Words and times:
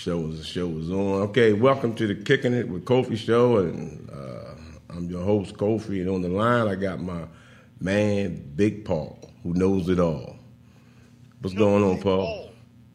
show 0.00 0.18
was 0.18 0.38
the 0.38 0.44
show 0.44 0.66
was 0.66 0.90
on. 0.90 1.20
Okay, 1.28 1.52
welcome 1.52 1.94
to 1.94 2.06
the 2.06 2.14
Kicking 2.14 2.54
It 2.54 2.66
with 2.66 2.86
Kofi 2.86 3.18
show, 3.18 3.58
and 3.58 4.08
uh, 4.08 4.54
I'm 4.88 5.10
your 5.10 5.22
host 5.22 5.56
Kofi. 5.56 6.00
And 6.00 6.08
on 6.08 6.22
the 6.22 6.30
line, 6.30 6.68
I 6.68 6.74
got 6.74 7.02
my 7.02 7.24
man 7.80 8.50
Big 8.56 8.86
Paul, 8.86 9.18
who 9.42 9.52
knows 9.52 9.90
it 9.90 10.00
all. 10.00 10.36
What's 11.42 11.54
going 11.54 11.84
on, 11.84 12.00
Paul? 12.00 12.50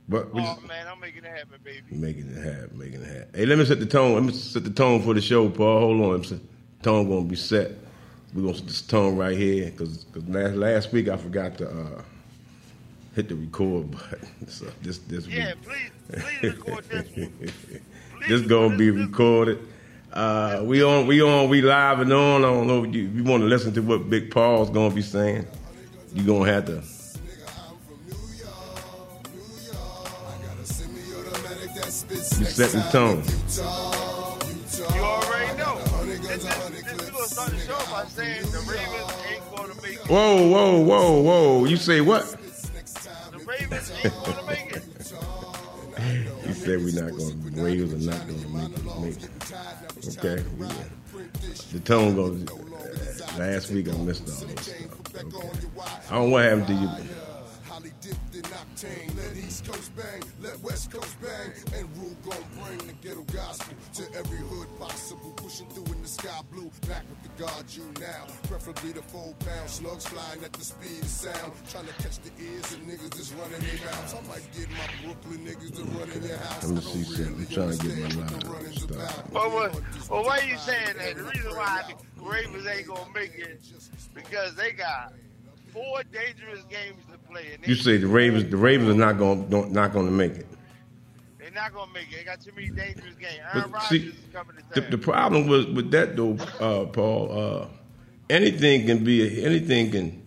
What, 0.07 0.29
oh 0.33 0.59
man, 0.67 0.87
I'm 0.87 0.99
making 0.99 1.25
it 1.25 1.31
happen, 1.31 1.59
baby. 1.63 1.83
Making 1.91 2.31
it 2.31 2.43
happen, 2.43 2.75
making 2.75 3.01
it 3.03 3.07
happen. 3.07 3.29
Hey, 3.35 3.45
let 3.45 3.59
me 3.59 3.65
set 3.65 3.79
the 3.79 3.85
tone. 3.85 4.15
Let 4.15 4.23
me 4.23 4.33
set 4.33 4.63
the 4.63 4.71
tone 4.71 5.03
for 5.03 5.13
the 5.13 5.21
show, 5.21 5.47
Paul. 5.47 5.79
Hold 5.81 6.01
on, 6.01 6.21
the 6.21 6.39
tone 6.81 7.07
gonna 7.07 7.25
be 7.25 7.35
set. 7.35 7.71
We're 8.33 8.41
gonna 8.41 8.55
set 8.55 8.65
this 8.65 8.81
tone 8.81 9.15
right 9.15 9.37
here 9.37 9.69
because 9.69 10.07
last 10.27 10.55
last 10.55 10.91
week 10.91 11.07
I 11.07 11.17
forgot 11.17 11.59
to. 11.59 11.69
Uh, 11.69 12.01
hit 13.15 13.29
the 13.29 13.35
record 13.35 13.91
button. 13.91 14.27
So 14.47 14.67
this 14.81 14.99
this 14.99 15.25
yeah, 15.27 15.53
week. 15.53 15.63
please 15.63 16.21
please 16.41 16.53
record 16.53 16.83
this 16.83 17.17
one. 17.17 17.81
this 18.29 18.41
gonna 18.41 18.77
be 18.77 18.91
recorded. 18.91 19.59
Uh, 20.13 20.61
we 20.63 20.83
on 20.83 21.07
we 21.07 21.21
on 21.21 21.49
we 21.49 21.61
live 21.61 21.99
and 21.99 22.13
on. 22.13 22.45
I 22.45 22.47
don't 22.47 22.67
know 22.67 22.83
if 22.83 22.93
you, 22.93 23.03
you 23.03 23.23
want 23.23 23.41
to 23.41 23.47
listen 23.47 23.73
to 23.73 23.81
what 23.81 24.09
Big 24.09 24.29
Paul's 24.29 24.69
gonna 24.69 24.93
be 24.93 25.01
saying. 25.01 25.47
You 26.13 26.23
gonna 26.23 26.51
have 26.51 26.65
to. 26.65 26.83
You 32.37 32.45
set 32.45 32.71
the 32.71 32.81
tone. 32.91 33.23
You 34.95 35.01
already 35.01 35.57
know. 35.57 35.77
This, 36.05 36.19
this, 36.21 36.83
this, 36.83 37.09
gonna 37.09 37.27
start 37.27 37.51
the 37.51 37.59
show 37.59 37.91
by 37.91 38.05
saying 38.05 38.41
the 38.51 38.59
Ravens 38.59 39.13
ain't 39.29 39.55
gonna 39.55 39.73
make. 39.81 39.97
Whoa, 40.07 40.47
whoa, 40.49 40.79
whoa, 40.79 41.21
whoa! 41.21 41.65
You 41.65 41.77
say 41.77 42.01
what? 42.01 42.37
He 46.45 46.53
said 46.53 46.83
we're 46.83 47.01
not 47.01 47.11
going 47.17 47.53
to. 47.53 47.61
Ravens 47.61 47.93
are 47.93 48.11
not 48.11 48.27
going 48.27 48.41
to 48.41 48.49
make 48.49 48.71
it. 48.71 48.83
Make 49.01 49.23
it. 49.23 49.29
Okay. 50.17 50.43
The 51.71 51.79
tone 51.81 52.15
goes. 52.15 52.45
Uh, 52.47 53.39
last 53.39 53.71
week 53.71 53.89
I 53.89 53.93
missed 53.97 54.27
all 54.29 54.47
this 54.47 54.65
stuff. 54.65 54.85
Okay. 55.15 55.35
I 56.09 56.15
don't 56.15 56.25
know 56.25 56.29
what 56.29 56.43
happened 56.43 56.67
to 56.67 56.73
you 56.73 56.89
octane. 58.13 59.15
Let 59.17 59.37
East 59.37 59.65
Coast 59.65 59.95
bang, 59.95 60.23
let 60.41 60.59
West 60.61 60.91
Coast 60.91 61.15
bang, 61.21 61.51
and 61.75 61.97
rule 61.97 62.15
gon' 62.23 62.43
bring 62.61 62.77
the 62.87 62.93
ghetto 63.01 63.23
gospel 63.33 63.75
to 63.95 64.03
every 64.17 64.37
hood 64.37 64.67
possible. 64.79 65.31
Pushing 65.37 65.67
through 65.69 65.93
in 65.93 66.01
the 66.01 66.07
sky 66.07 66.39
blue, 66.51 66.69
back 66.87 67.03
with 67.09 67.23
the 67.23 67.43
God 67.43 67.63
you 67.69 67.83
now. 67.99 68.25
Preferably 68.47 68.91
the 68.91 69.01
four 69.01 69.33
pound 69.39 69.69
slugs 69.69 70.05
flying 70.07 70.43
at 70.43 70.53
the 70.53 70.63
speed 70.63 71.01
of 71.01 71.07
sound. 71.07 71.53
Trying 71.69 71.87
to 71.87 71.93
catch 71.93 72.19
the 72.19 72.31
ears 72.41 72.71
of 72.73 72.79
niggas 72.81 73.09
that's 73.11 73.31
running 73.33 73.61
their 73.61 73.85
mouths. 73.85 74.13
I 74.13 74.21
might 74.27 74.47
get 74.53 74.69
my 74.71 74.87
Brooklyn 75.03 75.45
niggas 75.45 75.75
to 75.77 75.83
run 75.97 76.09
in 76.11 76.23
your 76.23 76.37
house. 76.37 76.69
I'm 76.69 76.81
see 76.81 77.03
something. 77.03 77.35
I'm 77.35 77.47
trying 77.47 77.77
to 77.77 77.87
get 77.87 77.97
my 77.97 78.53
line 78.53 78.73
stuff. 78.73 79.31
Well, 79.31 79.49
well, 79.49 79.81
well, 80.09 80.23
why 80.23 80.39
are 80.39 80.45
you 80.45 80.57
saying 80.57 80.97
that? 80.97 81.15
The 81.15 81.23
reason 81.23 81.51
why 81.55 81.83
the 81.87 82.23
Ravens 82.23 82.67
ain't 82.67 82.87
gonna 82.87 83.11
make 83.13 83.33
it 83.35 83.61
because 84.13 84.55
they 84.55 84.71
got 84.71 85.13
four 85.75 86.03
dangerous 86.03 86.63
games 86.69 87.03
to 87.11 87.17
play. 87.29 87.57
you 87.65 87.75
say 87.75 87.97
the 87.97 88.07
Ravens, 88.07 88.49
the 88.49 88.57
Ravens 88.57 88.89
are 88.89 88.93
not 88.93 89.17
going, 89.17 89.49
not 89.73 89.91
going 89.91 90.05
to 90.05 90.11
make 90.11 90.31
it. 90.31 90.47
They're 91.37 91.51
not 91.51 91.73
going 91.73 91.87
to 91.89 91.93
make 91.93 92.11
it. 92.11 92.17
They 92.19 92.23
got 92.23 92.39
too 92.39 92.51
many 92.55 92.69
dangerous 92.69 93.15
games. 93.15 93.39
Aaron 93.53 93.71
Rodgers 93.71 93.89
see, 93.89 94.07
is 94.07 94.15
coming 94.31 94.55
to 94.55 94.81
the, 94.81 94.87
the, 94.89 94.97
problem 94.97 95.47
was 95.47 95.65
with 95.67 95.91
that 95.91 96.15
though, 96.15 96.37
uh, 96.59 96.85
Paul, 96.85 97.37
uh, 97.37 97.67
anything 98.29 98.85
can 98.85 99.03
be, 99.03 99.43
anything 99.43 99.91
can. 99.91 100.21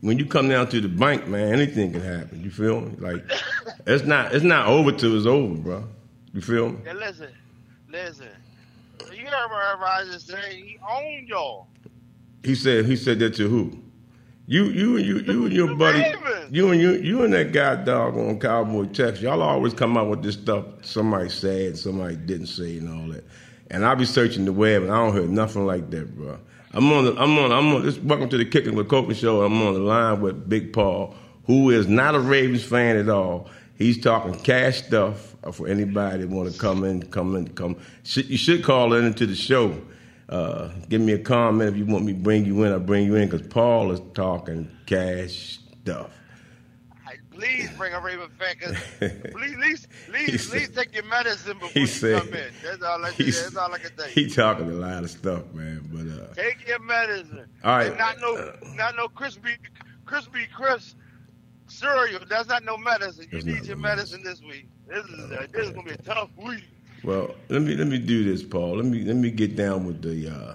When 0.00 0.16
you 0.16 0.26
come 0.26 0.48
down 0.48 0.68
to 0.68 0.80
the 0.80 0.88
bank, 0.88 1.26
man, 1.26 1.52
anything 1.52 1.92
can 1.92 2.00
happen. 2.00 2.42
You 2.42 2.50
feel 2.50 2.80
me? 2.80 2.96
Like 2.98 3.24
it's 3.86 4.04
not, 4.04 4.34
it's 4.34 4.44
not 4.44 4.66
over 4.66 4.92
till 4.92 5.16
it's 5.16 5.26
over, 5.26 5.54
bro. 5.54 5.84
You 6.34 6.40
feel 6.40 6.70
me? 6.70 6.78
Yeah, 6.84 6.92
listen, 6.92 7.30
listen. 7.90 8.28
You 9.12 9.26
heard 9.26 9.50
Aaron 9.52 9.80
Rodgers 9.80 10.24
say 10.24 10.56
he 10.56 10.78
owned 10.88 11.28
y'all. 11.28 11.68
He 12.44 12.54
said, 12.54 12.84
he 12.84 12.94
said 12.94 13.18
that 13.20 13.34
to 13.36 13.48
who? 13.48 13.82
You, 14.50 14.64
you, 14.64 14.96
you, 14.96 15.18
you 15.18 15.44
and 15.44 15.52
your 15.52 15.74
buddy, 15.74 16.02
you 16.50 16.70
and 16.70 16.80
you, 16.80 16.92
you 16.92 17.22
and 17.22 17.34
that 17.34 17.52
guy 17.52 17.84
dog 17.84 18.16
on 18.16 18.40
Cowboy 18.40 18.86
Text, 18.86 19.20
y'all 19.20 19.42
always 19.42 19.74
come 19.74 19.98
out 19.98 20.08
with 20.08 20.22
this 20.22 20.36
stuff. 20.36 20.64
Somebody 20.80 21.28
said, 21.28 21.76
somebody 21.76 22.16
didn't 22.16 22.46
say, 22.46 22.78
and 22.78 22.88
all 22.88 23.12
that. 23.12 23.24
And 23.70 23.84
I 23.84 23.94
be 23.94 24.06
searching 24.06 24.46
the 24.46 24.52
web, 24.54 24.84
and 24.84 24.90
I 24.90 25.04
don't 25.04 25.12
hear 25.12 25.26
nothing 25.26 25.66
like 25.66 25.90
that, 25.90 26.16
bro. 26.16 26.38
I'm 26.72 26.90
on, 26.90 27.04
the, 27.04 27.10
I'm 27.20 27.38
on, 27.38 27.52
I'm 27.52 27.74
on. 27.74 27.84
This 27.84 27.98
welcome 27.98 28.30
to 28.30 28.38
the 28.38 28.46
Kicking 28.46 28.74
with 28.74 28.88
Kofi 28.88 29.14
show. 29.14 29.42
I'm 29.42 29.60
on 29.60 29.74
the 29.74 29.80
line 29.80 30.22
with 30.22 30.48
Big 30.48 30.72
Paul, 30.72 31.14
who 31.44 31.68
is 31.68 31.86
not 31.86 32.14
a 32.14 32.18
Ravens 32.18 32.64
fan 32.64 32.96
at 32.96 33.10
all. 33.10 33.50
He's 33.76 34.00
talking 34.00 34.32
cash 34.32 34.82
stuff 34.82 35.36
for 35.52 35.68
anybody 35.68 36.22
that 36.22 36.30
want 36.30 36.50
to 36.50 36.58
come 36.58 36.84
in, 36.84 37.02
come 37.02 37.36
in, 37.36 37.48
come. 37.48 37.76
You 38.14 38.38
should 38.38 38.64
call 38.64 38.94
in 38.94 39.04
into 39.04 39.26
the 39.26 39.34
show 39.34 39.78
uh, 40.28 40.68
give 40.88 41.00
me 41.00 41.12
a 41.12 41.18
comment 41.18 41.70
if 41.70 41.76
you 41.76 41.86
want 41.86 42.04
me 42.04 42.12
to 42.12 42.18
bring 42.18 42.44
you 42.44 42.62
in. 42.64 42.72
I'll 42.72 42.80
bring 42.80 43.04
you 43.04 43.16
in 43.16 43.28
because 43.28 43.46
Paul 43.46 43.90
is 43.92 44.00
talking 44.14 44.70
cash 44.86 45.58
stuff. 45.82 46.10
Please 47.38 47.70
bring 47.76 47.92
a 47.92 48.00
Raven 48.00 48.28
fan. 48.30 48.56
please, 48.98 49.54
please, 49.54 49.86
please, 50.08 50.50
please 50.50 50.68
take 50.70 50.92
your 50.92 51.04
medicine 51.04 51.56
before 51.56 51.70
he 51.70 51.80
you 51.80 51.86
said, 51.86 52.22
come 52.22 52.34
in. 52.34 52.50
That's 52.64 52.82
all 52.82 53.04
I, 53.04 53.10
that's 53.12 53.56
all 53.56 53.72
I 53.72 53.78
can 53.78 53.94
tell 53.96 54.06
you. 54.08 54.12
He 54.12 54.28
talking 54.28 54.68
a 54.68 54.74
lot 54.74 55.04
of 55.04 55.10
stuff, 55.10 55.44
man. 55.54 55.88
But 55.92 56.20
uh, 56.20 56.34
take 56.34 56.66
your 56.66 56.80
medicine. 56.80 57.46
All 57.62 57.76
right, 57.76 57.86
and 57.86 57.98
not 57.98 58.18
no, 58.20 58.52
not 58.74 58.96
no 58.96 59.06
crispy, 59.06 59.50
crispy 60.04 60.48
crisp 60.52 60.96
cereal. 61.68 62.18
That's 62.28 62.48
not 62.48 62.64
no 62.64 62.76
medicine. 62.76 63.28
You 63.30 63.42
need 63.42 63.66
your 63.66 63.76
medicine 63.76 64.24
this 64.24 64.42
week. 64.42 64.66
This 64.88 65.04
is 65.04 65.30
uh, 65.30 65.46
this 65.52 65.68
is 65.68 65.70
gonna 65.70 65.86
be 65.86 65.94
a 65.94 65.96
tough 65.98 66.30
week. 66.36 66.64
Well, 67.04 67.34
let 67.48 67.62
me 67.62 67.76
let 67.76 67.86
me 67.86 67.98
do 67.98 68.24
this, 68.24 68.42
Paul. 68.42 68.76
Let 68.76 68.84
me 68.84 69.04
let 69.04 69.16
me 69.16 69.30
get 69.30 69.54
down 69.54 69.86
with 69.86 70.02
the 70.02 70.28
uh, 70.28 70.54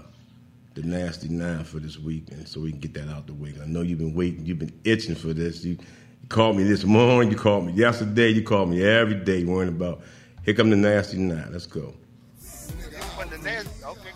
the 0.74 0.84
nasty 0.84 1.30
nine 1.30 1.64
for 1.64 1.80
this 1.80 1.98
week, 1.98 2.26
and 2.32 2.48
so 2.48 2.60
we 2.60 2.72
can 2.72 2.80
get 2.80 2.94
that 2.96 3.08
out 3.08 3.28
the 3.28 3.34
way. 3.34 3.54
I 3.62 3.66
know 3.66 3.82
you've 3.82 4.00
been 4.00 4.14
waiting, 4.14 4.46
you've 4.46 4.60
been 4.60 4.78
itching 4.84 5.16
for 5.16 5.34
this. 5.34 5.64
You, 5.64 5.78
you 6.22 6.28
called 6.28 6.58
me 6.58 6.64
this 6.64 6.84
morning, 6.84 7.32
you 7.32 7.38
called 7.38 7.68
me 7.68 7.74
yesterday, 7.74 8.30
you 8.30 8.44
called 8.44 8.70
me 8.70 8.84
every 8.84 9.16
day, 9.16 9.46
worrying 9.46 9.74
about. 9.74 10.02
Here 10.44 10.54
come 10.54 10.70
the 10.70 10.76
nasty 10.76 11.18
nine. 11.18 11.50
Let's 11.52 11.66
go. 11.66 11.94
Okay, 12.42 13.62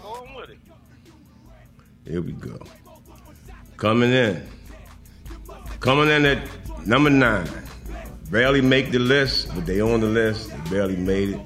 go 0.01 0.27
with 0.35 0.49
it. 0.49 0.57
Here 2.05 2.21
we 2.21 2.33
go. 2.33 2.59
Coming 3.77 4.11
in, 4.11 4.45
coming 5.79 6.09
in 6.09 6.25
at 6.25 6.85
number 6.85 7.09
nine. 7.09 7.47
Barely 8.29 8.59
make 8.59 8.91
the 8.91 8.99
list, 8.99 9.47
but 9.55 9.65
they 9.65 9.79
on 9.79 10.01
the 10.01 10.07
list. 10.07 10.49
They 10.49 10.69
barely 10.69 10.97
made 10.97 11.29
it 11.29 11.39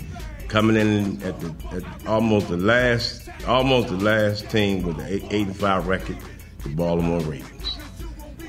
coming 0.51 0.75
in 0.75 1.23
at, 1.23 1.39
the, 1.39 1.55
at 1.71 2.07
almost 2.07 2.49
the 2.49 2.57
last 2.57 3.29
almost 3.47 3.87
the 3.87 3.95
last 3.95 4.49
team 4.49 4.83
with 4.83 4.97
the 4.97 5.13
eight, 5.13 5.23
eight 5.31 5.47
and 5.47 5.55
five 5.55 5.87
record, 5.87 6.17
the 6.63 6.69
Baltimore 6.69 7.21
Ravens. 7.21 7.77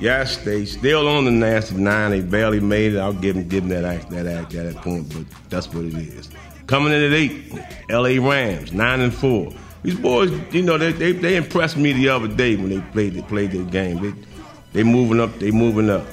Yes, 0.00 0.36
they 0.38 0.64
still 0.64 1.06
on 1.06 1.26
the 1.26 1.30
nasty 1.30 1.76
nine. 1.76 2.10
They 2.10 2.20
barely 2.20 2.58
made 2.58 2.94
it. 2.94 2.98
I'll 2.98 3.12
give 3.12 3.36
them 3.36 3.46
give 3.46 3.68
them 3.68 3.82
that 3.82 3.84
act, 3.84 4.10
that 4.10 4.26
act, 4.26 4.50
that 4.50 4.74
point, 4.76 5.14
but 5.14 5.24
that's 5.48 5.72
what 5.72 5.84
it 5.84 5.94
is. 5.94 6.28
Coming 6.66 6.92
in 6.92 7.04
at 7.04 7.12
eight, 7.12 7.52
L.A. 7.88 8.18
Rams 8.18 8.72
nine 8.72 9.00
and 9.00 9.14
four. 9.14 9.52
These 9.84 9.98
boys, 9.98 10.32
you 10.52 10.62
know, 10.62 10.76
they, 10.78 10.90
they 10.90 11.12
they 11.12 11.36
impressed 11.36 11.76
me 11.76 11.92
the 11.92 12.08
other 12.08 12.28
day 12.28 12.56
when 12.56 12.70
they 12.70 12.80
played 12.92 13.14
they 13.14 13.22
played 13.22 13.52
their 13.52 13.64
game. 13.64 14.02
They 14.02 14.26
they 14.72 14.82
moving 14.82 15.20
up. 15.20 15.38
They 15.38 15.52
moving 15.52 15.88
up. 15.88 16.04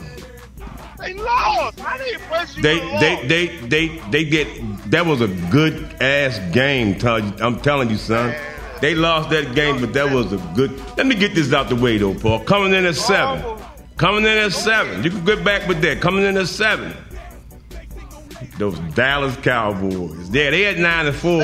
They 0.99 1.13
lost. 1.15 1.79
How 1.79 1.97
they 1.97 2.13
impress 2.13 2.57
you? 2.57 2.61
They 2.61 2.79
they, 2.99 3.27
they 3.27 3.47
they 3.67 3.87
they 4.11 4.23
get 4.23 4.47
that 4.89 5.05
was 5.05 5.21
a 5.21 5.27
good 5.49 5.95
ass 6.01 6.39
game. 6.51 6.99
I'm 7.05 7.59
telling 7.61 7.89
you, 7.89 7.97
son. 7.97 8.35
They 8.81 8.95
lost 8.95 9.29
that 9.31 9.55
game, 9.55 9.81
but 9.81 9.93
that 9.93 10.13
was 10.13 10.31
a 10.31 10.37
good. 10.55 10.71
Let 10.97 11.05
me 11.05 11.15
get 11.15 11.35
this 11.35 11.51
out 11.51 11.69
the 11.69 11.75
way, 11.75 11.97
though, 11.97 12.13
Paul. 12.15 12.39
Coming 12.45 12.73
in 12.73 12.85
at 12.85 12.95
seven. 12.95 13.61
Coming 13.97 14.23
in 14.23 14.37
at 14.37 14.53
seven. 14.53 15.03
You 15.03 15.09
can 15.09 15.25
get 15.25 15.43
back 15.43 15.67
with 15.67 15.81
that. 15.81 15.99
Coming 16.01 16.23
in 16.23 16.37
at 16.37 16.47
seven. 16.47 16.95
Those 18.57 18.79
Dallas 18.95 19.35
Cowboys. 19.37 20.29
Yeah, 20.29 20.49
they 20.49 20.61
had 20.61 20.79
nine 20.79 21.07
and 21.07 21.15
four. 21.15 21.43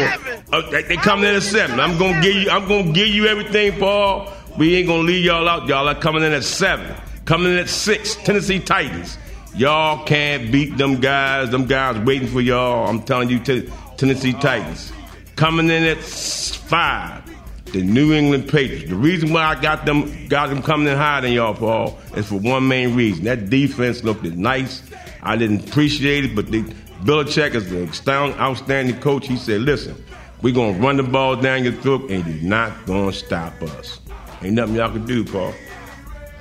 Oh, 0.54 0.70
they, 0.72 0.84
they 0.84 0.96
coming 0.96 1.26
in 1.26 1.36
at 1.36 1.44
seven. 1.44 1.80
I'm 1.80 1.98
gonna 1.98 2.22
give 2.22 2.36
you. 2.36 2.50
I'm 2.50 2.68
gonna 2.68 2.94
give 2.94 3.10
you 3.10 3.28
everything, 3.28 3.78
Paul. 3.78 4.32
We 4.58 4.76
ain't 4.76 4.88
gonna 4.88 5.04
leave 5.04 5.26
y'all 5.26 5.48
out. 5.50 5.68
Y'all 5.68 5.90
are 5.90 5.96
coming 5.96 6.24
in 6.24 6.32
at 6.32 6.46
seven. 6.46 6.96
Coming 7.26 7.52
in 7.52 7.58
at 7.58 7.70
six. 7.70 8.16
Tennessee 8.16 8.60
Titans. 8.60 9.18
Y'all 9.58 10.04
can't 10.06 10.52
beat 10.52 10.78
them 10.78 11.00
guys. 11.00 11.50
Them 11.50 11.66
guys 11.66 11.98
waiting 12.06 12.28
for 12.28 12.42
y'all. 12.42 12.88
I'm 12.88 13.02
telling 13.02 13.30
you, 13.30 13.40
t- 13.40 13.70
Tennessee 13.98 14.34
Titans. 14.34 14.92
Coming 15.36 15.70
in 15.70 15.84
at 15.84 15.98
five, 15.98 17.24
the 17.72 17.82
New 17.82 18.14
England 18.14 18.50
Patriots. 18.50 18.90
The 18.90 18.96
reason 18.96 19.32
why 19.32 19.46
I 19.46 19.62
got 19.62 19.86
them 19.86 20.28
got 20.28 20.50
them 20.50 20.62
coming 20.62 20.88
in 20.88 20.98
higher 20.98 21.22
than 21.22 21.32
y'all, 21.32 21.54
Paul, 21.54 21.98
is 22.16 22.28
for 22.28 22.36
one 22.36 22.68
main 22.68 22.96
reason. 22.96 23.26
That 23.26 23.50
defense 23.50 24.04
looked 24.04 24.24
nice. 24.24 24.84
I 25.24 25.38
didn't 25.38 25.70
appreciate 25.70 26.26
it, 26.26 26.36
but 26.36 26.52
the, 26.52 26.64
Belichick 27.04 27.56
is 27.56 27.70
the 27.70 28.36
outstanding 28.40 29.00
coach. 29.00 29.28
He 29.28 29.38
said, 29.38 29.62
listen, 29.62 29.96
we're 30.42 30.54
going 30.54 30.76
to 30.76 30.82
run 30.82 30.98
the 30.98 31.04
ball 31.04 31.36
down 31.36 31.64
your 31.64 31.74
throat 31.74 32.10
and 32.10 32.26
you're 32.26 32.50
not 32.50 32.86
going 32.86 33.12
to 33.12 33.18
stop 33.18 33.62
us. 33.62 34.00
Ain't 34.42 34.54
nothing 34.54 34.76
y'all 34.76 34.92
can 34.92 35.06
do, 35.06 35.24
Paul. 35.24 35.54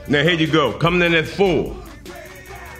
Now, 0.09 0.23
here 0.23 0.33
you 0.33 0.47
go. 0.47 0.73
Coming 0.79 1.03
in 1.03 1.15
at 1.15 1.27
four, 1.27 1.77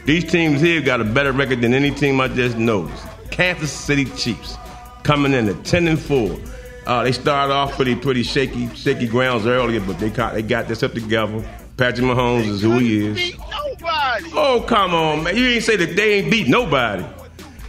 these 0.05 0.25
teams 0.31 0.61
here 0.61 0.81
got 0.81 1.01
a 1.01 1.05
better 1.05 1.33
record 1.33 1.61
than 1.63 1.75
any 1.75 1.91
team 1.91 2.21
I 2.21 2.29
just 2.29 2.57
know. 2.57 2.91
Kansas 3.31 3.73
City 3.73 4.05
Chiefs. 4.05 4.57
coming 5.03 5.33
in 5.33 5.49
at 5.49 5.65
ten 5.65 5.89
and 5.89 5.99
four. 5.99 6.39
Uh, 6.87 7.03
they 7.03 7.13
started 7.13 7.53
off 7.53 7.73
pretty 7.73 7.95
pretty 7.97 8.23
shaky 8.23 8.69
shaky 8.75 9.07
grounds 9.09 9.47
earlier, 9.47 9.81
but 9.81 9.99
they 9.99 10.11
got 10.11 10.35
they 10.35 10.43
got 10.43 10.69
this 10.69 10.83
up 10.83 10.93
together. 10.93 11.43
Patrick 11.77 12.07
Mahomes 12.07 12.47
is 12.47 12.61
who 12.63 12.79
he 12.79 13.07
is. 13.07 13.17
Beat 13.17 13.39
nobody. 13.39 14.31
Oh 14.35 14.65
come 14.69 14.95
on, 14.95 15.25
man! 15.25 15.37
You 15.37 15.47
ain't 15.47 15.65
say 15.65 15.77
that 15.77 15.97
they 15.97 16.15
ain't 16.21 16.31
beat 16.31 16.47
nobody. 16.49 17.05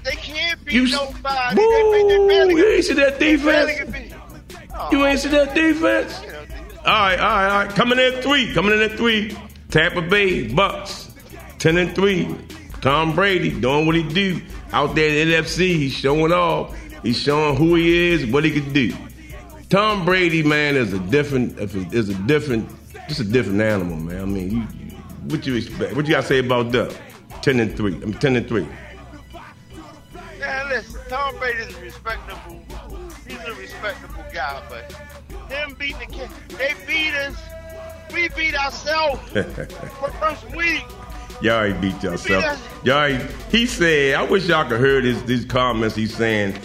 They 0.04 0.12
can't 0.12 0.64
beat 0.64 0.74
You, 0.76 0.88
nobody. 0.92 1.56
Woo, 1.60 1.72
they, 1.72 2.46
they 2.46 2.54
you 2.54 2.68
ain't 2.68 2.84
see 2.86 2.94
that 2.94 3.18
defense. 3.20 3.72
Oh, 4.78 4.90
You 4.92 5.06
ain't 5.06 5.20
see 5.20 5.30
that 5.30 5.56
defense. 5.56 6.20
All 6.20 6.94
right, 6.94 7.20
all 7.20 7.26
right, 7.28 7.50
all 7.50 7.66
right. 7.66 7.70
Coming 7.76 7.98
in 7.98 8.14
at 8.14 8.24
three. 8.24 8.54
Coming 8.54 8.74
in 8.74 8.82
at 8.82 8.92
three. 8.98 9.36
Tampa 9.72 10.02
Bay 10.04 10.48
Bucks, 10.48 11.05
ten 11.66 11.78
and 11.78 11.96
three. 11.96 12.28
Tom 12.82 13.16
Brady 13.16 13.50
doing 13.60 13.88
what 13.88 13.96
he 13.96 14.04
do 14.04 14.40
out 14.72 14.94
there 14.94 15.10
in 15.10 15.30
the 15.30 15.34
NFC. 15.34 15.76
He's 15.76 15.94
showing 15.94 16.32
off. 16.32 16.78
He's 17.02 17.20
showing 17.20 17.56
who 17.56 17.74
he 17.74 18.14
is, 18.14 18.28
what 18.28 18.44
he 18.44 18.52
can 18.52 18.72
do. 18.72 18.94
Tom 19.72 20.06
Brady, 20.06 20.44
man, 20.44 20.76
is 20.76 20.94
a 20.94 21.00
different. 21.00 21.58
Is 21.60 22.10
a 22.10 22.14
different. 22.28 22.70
Just 23.08 23.22
a 23.22 23.24
different 23.24 23.62
animal, 23.62 23.98
man. 23.98 24.22
I 24.22 24.26
mean, 24.26 24.52
you, 24.52 24.58
you, 24.60 24.98
what 25.24 25.48
you 25.48 25.56
expect? 25.56 25.96
What 25.96 26.06
you 26.06 26.14
got 26.14 26.22
to 26.22 26.28
say 26.28 26.38
about 26.38 26.72
that? 26.74 26.96
Ten 27.42 27.60
and 27.60 27.76
three. 27.76 27.96
I'm 27.96 28.14
ten 28.14 28.36
and 28.36 28.48
three. 28.48 28.68
Man, 30.40 30.70
listen, 30.70 31.02
Tom 31.10 31.36
Brady's 31.40 31.76
a 31.76 31.82
respectable. 31.82 32.62
He's 33.28 33.40
a 33.40 33.56
respectable 33.56 34.24
guy, 34.32 34.62
but 34.70 34.92
him 35.52 35.74
beating 35.80 36.12
the 36.12 36.30
they 36.58 36.76
beat 36.86 37.16
us. 37.16 37.36
We 38.14 38.30
beat 38.30 38.54
ourselves 38.54 39.20
first 39.32 40.56
week. 40.56 40.84
Y'all 41.42 41.64
ain't 41.64 41.82
beat 41.82 42.02
yourself. 42.02 42.84
Y'all 42.84 43.04
ain't, 43.04 43.24
he 43.52 43.66
said, 43.66 44.16
I 44.16 44.24
wish 44.24 44.48
y'all 44.48 44.68
could 44.68 44.80
hear 44.80 45.02
his, 45.02 45.24
these 45.26 45.46
comments 45.46 45.96
he's 45.96 46.16
saying. 46.16 46.58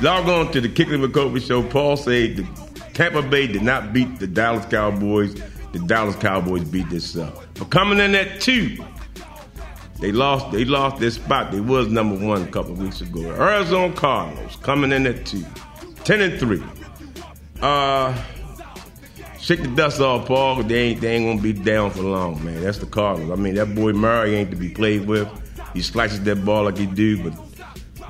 Log 0.00 0.28
on 0.28 0.52
to 0.52 0.60
the 0.60 0.68
with 0.68 1.12
Kofi 1.12 1.44
show. 1.44 1.62
Paul 1.62 1.96
said 1.96 2.36
the 2.36 2.46
Tampa 2.94 3.22
Bay 3.22 3.46
did 3.46 3.62
not 3.62 3.92
beat 3.92 4.18
the 4.20 4.26
Dallas 4.26 4.64
Cowboys. 4.66 5.34
The 5.72 5.80
Dallas 5.80 6.16
Cowboys 6.16 6.64
beat 6.64 6.88
themselves. 6.88 7.46
But 7.54 7.70
coming 7.70 7.98
in 7.98 8.14
at 8.14 8.40
two, 8.40 8.76
they 10.00 10.12
lost 10.12 10.52
they 10.52 10.64
lost 10.64 11.00
their 11.00 11.10
spot. 11.10 11.50
They 11.50 11.60
was 11.60 11.88
number 11.88 12.14
one 12.24 12.42
a 12.42 12.46
couple 12.46 12.74
weeks 12.74 13.00
ago. 13.00 13.22
Arizona 13.22 13.92
Cardinals 13.94 14.56
coming 14.56 14.92
in 14.92 15.06
at 15.06 15.26
two. 15.26 15.44
Ten 16.04 16.20
and 16.20 16.38
three. 16.38 16.62
Uh 17.60 18.16
Shake 19.40 19.62
the 19.62 19.68
dust 19.68 20.00
off, 20.00 20.26
Paul. 20.26 20.62
They 20.62 20.78
ain't, 20.78 21.00
they 21.00 21.14
ain't 21.14 21.26
gonna 21.26 21.40
be 21.40 21.52
down 21.52 21.90
for 21.90 22.02
long, 22.02 22.44
man. 22.44 22.62
That's 22.62 22.78
the 22.78 22.86
Cardinals. 22.86 23.30
I 23.30 23.40
mean, 23.40 23.54
that 23.54 23.74
boy 23.74 23.92
Murray 23.92 24.34
ain't 24.34 24.50
to 24.50 24.56
be 24.56 24.68
played 24.68 25.06
with. 25.06 25.28
He 25.74 25.82
slices 25.82 26.22
that 26.24 26.44
ball 26.44 26.64
like 26.64 26.78
he 26.78 26.86
do, 26.86 27.30
but 27.30 27.38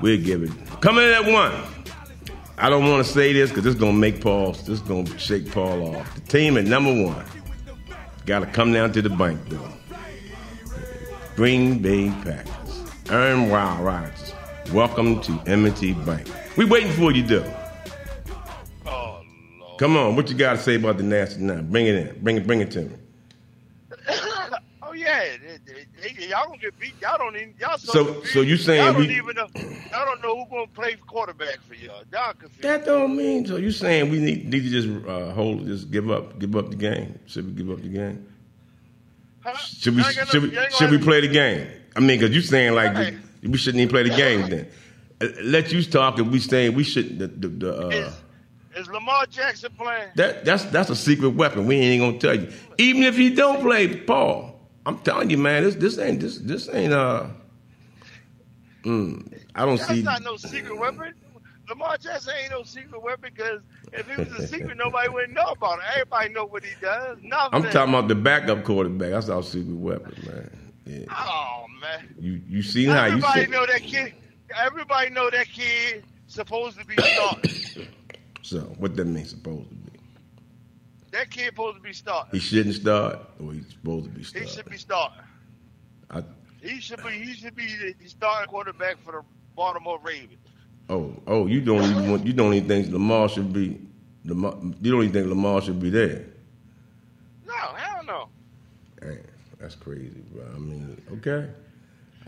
we'll 0.00 0.22
give 0.22 0.42
it. 0.42 0.50
Coming 0.80 1.04
in 1.04 1.12
at 1.12 1.26
one. 1.26 1.52
I 2.56 2.70
don't 2.70 2.88
want 2.88 3.06
to 3.06 3.12
say 3.12 3.32
this 3.32 3.50
because 3.50 3.64
this 3.64 3.74
is 3.74 3.80
gonna 3.80 3.92
make 3.92 4.20
Paul. 4.20 4.52
This 4.52 4.68
is 4.68 4.80
gonna 4.80 5.18
shake 5.18 5.52
Paul 5.52 5.94
off. 5.96 6.14
The 6.14 6.20
team 6.22 6.56
at 6.56 6.64
number 6.64 6.92
one 7.04 7.24
got 8.28 8.40
to 8.40 8.46
come 8.46 8.72
down 8.72 8.92
to 8.92 9.00
the 9.00 9.08
bank, 9.08 9.40
though. 9.48 9.72
Green 11.34 11.78
Bay 11.78 12.10
Packers. 12.22 12.84
Aaron 13.10 13.48
Wild 13.48 13.80
Rodgers. 13.80 14.34
Welcome 14.70 15.22
to 15.22 15.40
M&T 15.46 15.94
Bank. 15.94 16.28
We 16.56 16.66
waiting 16.66 16.92
for 16.92 17.10
you, 17.10 17.22
though. 17.22 17.57
Come 19.78 19.96
on, 19.96 20.16
what 20.16 20.28
you 20.28 20.36
got 20.36 20.54
to 20.54 20.58
say 20.58 20.74
about 20.74 20.96
the 20.98 21.02
Nasty 21.04 21.40
Nine? 21.40 21.70
Bring 21.70 21.86
it 21.86 21.94
in. 21.94 22.22
Bring 22.22 22.36
it. 22.36 22.46
Bring 22.46 22.60
it 22.60 22.70
to 22.72 22.80
me. 22.82 22.96
oh 24.82 24.92
yeah, 24.92 25.22
they- 25.66 25.72
they- 25.72 26.14
they- 26.16 26.26
y'all 26.28 26.46
gonna 26.46 26.58
get 26.58 26.78
beat. 26.78 26.94
Y'all 27.00 27.16
don't 27.18 27.36
even. 27.36 27.54
Y'all 27.60 27.78
So- 27.78 28.22
so 28.24 28.40
you 28.40 28.56
saying 28.56 28.84
y'all 28.84 28.92
don't 28.94 29.06
we- 29.06 29.16
even 29.16 29.36
know? 29.36 29.46
Y'all 29.54 30.04
don't 30.06 30.22
know 30.22 30.44
who 30.44 30.50
gonna 30.50 30.66
play 30.74 30.96
quarterback 31.06 31.58
for 31.66 31.74
y'all. 31.74 32.02
Y'all 32.12 32.32
confused. 32.34 32.62
That 32.62 32.84
don't 32.84 33.16
mean 33.16 33.46
so. 33.46 33.56
You 33.56 33.70
saying 33.70 34.10
we 34.10 34.18
need, 34.18 34.48
need 34.48 34.62
to 34.64 34.68
just 34.68 34.88
uh, 35.08 35.30
hold, 35.32 35.66
just 35.66 35.90
give 35.90 36.10
up, 36.10 36.38
give 36.38 36.54
up 36.56 36.70
the 36.70 36.76
game? 36.76 37.18
Should 37.26 37.46
we 37.46 37.52
give 37.52 37.70
up 37.70 37.80
the 37.82 37.88
game? 37.88 38.26
Huh? 39.44 39.56
Should 39.56 39.94
we? 39.94 40.02
Y'all 40.02 40.08
ain't 40.08 40.16
got 40.18 40.28
Should 40.28 40.42
we? 40.42 40.58
Should 40.76 40.90
we 40.90 40.98
play 40.98 41.20
the 41.20 41.28
game? 41.28 41.68
I 41.96 42.00
mean, 42.00 42.18
because 42.18 42.34
you 42.34 42.42
saying 42.42 42.74
like 42.74 42.94
Right. 42.94 43.14
we, 43.42 43.50
we 43.50 43.58
shouldn't 43.58 43.80
even 43.80 43.90
play 43.90 44.02
the 44.02 44.10
game. 44.16 44.48
Then 44.50 44.66
Uh, 45.20 45.26
let 45.42 45.72
you 45.72 45.82
talk, 45.82 46.18
and 46.18 46.30
we 46.30 46.38
saying 46.40 46.74
we 46.74 46.84
shouldn't. 46.84 47.18
The, 47.18 47.26
the, 47.26 47.48
the, 47.48 47.76
uh, 48.06 48.12
Is, 48.78 48.88
Lamar 48.88 49.26
Jackson 49.26 49.72
playing? 49.76 50.10
that 50.16 50.44
that's 50.44 50.64
that's 50.66 50.90
a 50.90 50.96
secret 50.96 51.30
weapon. 51.30 51.66
We 51.66 51.76
ain't 51.76 52.02
gonna 52.02 52.18
tell 52.18 52.34
you. 52.34 52.52
Even 52.78 53.02
if 53.02 53.16
he 53.16 53.34
don't 53.34 53.60
play, 53.60 53.96
Paul, 53.96 54.60
I'm 54.86 54.98
telling 55.00 55.30
you, 55.30 55.38
man, 55.38 55.64
this 55.64 55.74
this 55.74 55.98
ain't 55.98 56.20
this 56.20 56.38
this 56.38 56.68
ain't 56.72 56.92
uh. 56.92 57.26
Mm, 58.84 59.42
I 59.54 59.66
don't 59.66 59.76
That's 59.76 59.88
see. 59.88 60.02
That's 60.02 60.20
not 60.20 60.30
no 60.30 60.36
secret 60.36 60.78
weapon. 60.78 61.14
Lamar 61.68 61.98
Jackson 61.98 62.32
ain't 62.40 62.52
no 62.52 62.62
secret 62.62 63.02
weapon 63.02 63.30
because 63.34 63.60
if 63.92 64.08
it 64.08 64.18
was 64.18 64.38
a 64.38 64.46
secret, 64.46 64.76
nobody 64.76 65.08
wouldn't 65.08 65.34
know 65.34 65.44
about 65.44 65.80
it. 65.80 65.84
Everybody 65.92 66.32
know 66.32 66.46
what 66.46 66.64
he 66.64 66.70
does. 66.80 67.18
Nothing. 67.22 67.64
I'm 67.64 67.70
talking 67.70 67.94
about 67.94 68.08
the 68.08 68.14
backup 68.14 68.64
quarterback. 68.64 69.10
That's 69.10 69.28
our 69.28 69.42
secret 69.42 69.76
weapon, 69.76 70.14
man. 70.26 70.72
Yeah. 70.86 71.04
Oh 71.10 71.66
man. 71.80 72.14
You 72.18 72.40
you 72.48 72.62
seen 72.62 72.88
how 72.88 73.06
you 73.06 73.16
Everybody 73.16 73.46
know 73.48 73.66
that 73.66 73.82
kid. 73.82 74.14
Everybody 74.56 75.10
know 75.10 75.28
that 75.28 75.48
kid 75.48 76.04
supposed 76.26 76.78
to 76.78 76.86
be 76.86 76.94
starting. 76.96 77.88
so. 78.48 78.60
What 78.78 78.96
that 78.96 79.04
mean? 79.04 79.24
Supposed 79.24 79.68
to 79.68 79.74
be. 79.74 79.98
that 81.12 81.30
kid 81.30 81.46
supposed 81.48 81.76
to 81.76 81.82
be 81.82 81.92
starting. 81.92 82.30
He 82.32 82.38
shouldn't 82.40 82.74
start, 82.74 83.18
or 83.40 83.52
he's 83.52 83.68
supposed 83.70 84.04
to 84.04 84.10
be 84.10 84.24
starting. 84.24 84.48
He 84.48 84.54
should 84.54 84.70
be 84.70 84.78
starting. 84.78 85.24
I, 86.10 86.22
He 86.62 86.80
should 86.80 87.04
be. 87.04 87.10
He 87.10 87.34
should 87.34 87.54
be 87.54 87.66
the 88.00 88.08
starting 88.08 88.48
quarterback 88.48 88.96
for 89.04 89.12
the 89.12 89.22
Baltimore 89.54 90.00
Ravens. 90.02 90.38
oh, 90.88 91.12
oh, 91.26 91.46
you 91.46 91.60
don't 91.60 91.82
even 91.82 92.10
want, 92.10 92.26
you 92.26 92.32
don't 92.32 92.54
even 92.54 92.68
think 92.68 92.92
Lamar 92.92 93.28
should 93.28 93.52
be. 93.52 93.78
Lamar, 94.24 94.56
you 94.80 94.92
don't 94.92 95.02
even 95.02 95.12
think 95.12 95.26
Lamar 95.28 95.60
should 95.62 95.80
be 95.80 95.90
there. 95.90 96.24
No, 97.46 97.54
hell 97.54 98.04
no. 98.04 98.28
Hey, 99.02 99.18
that's 99.60 99.74
crazy, 99.74 100.22
bro. 100.32 100.44
I 100.54 100.58
mean, 100.58 101.00
okay. 101.14 101.48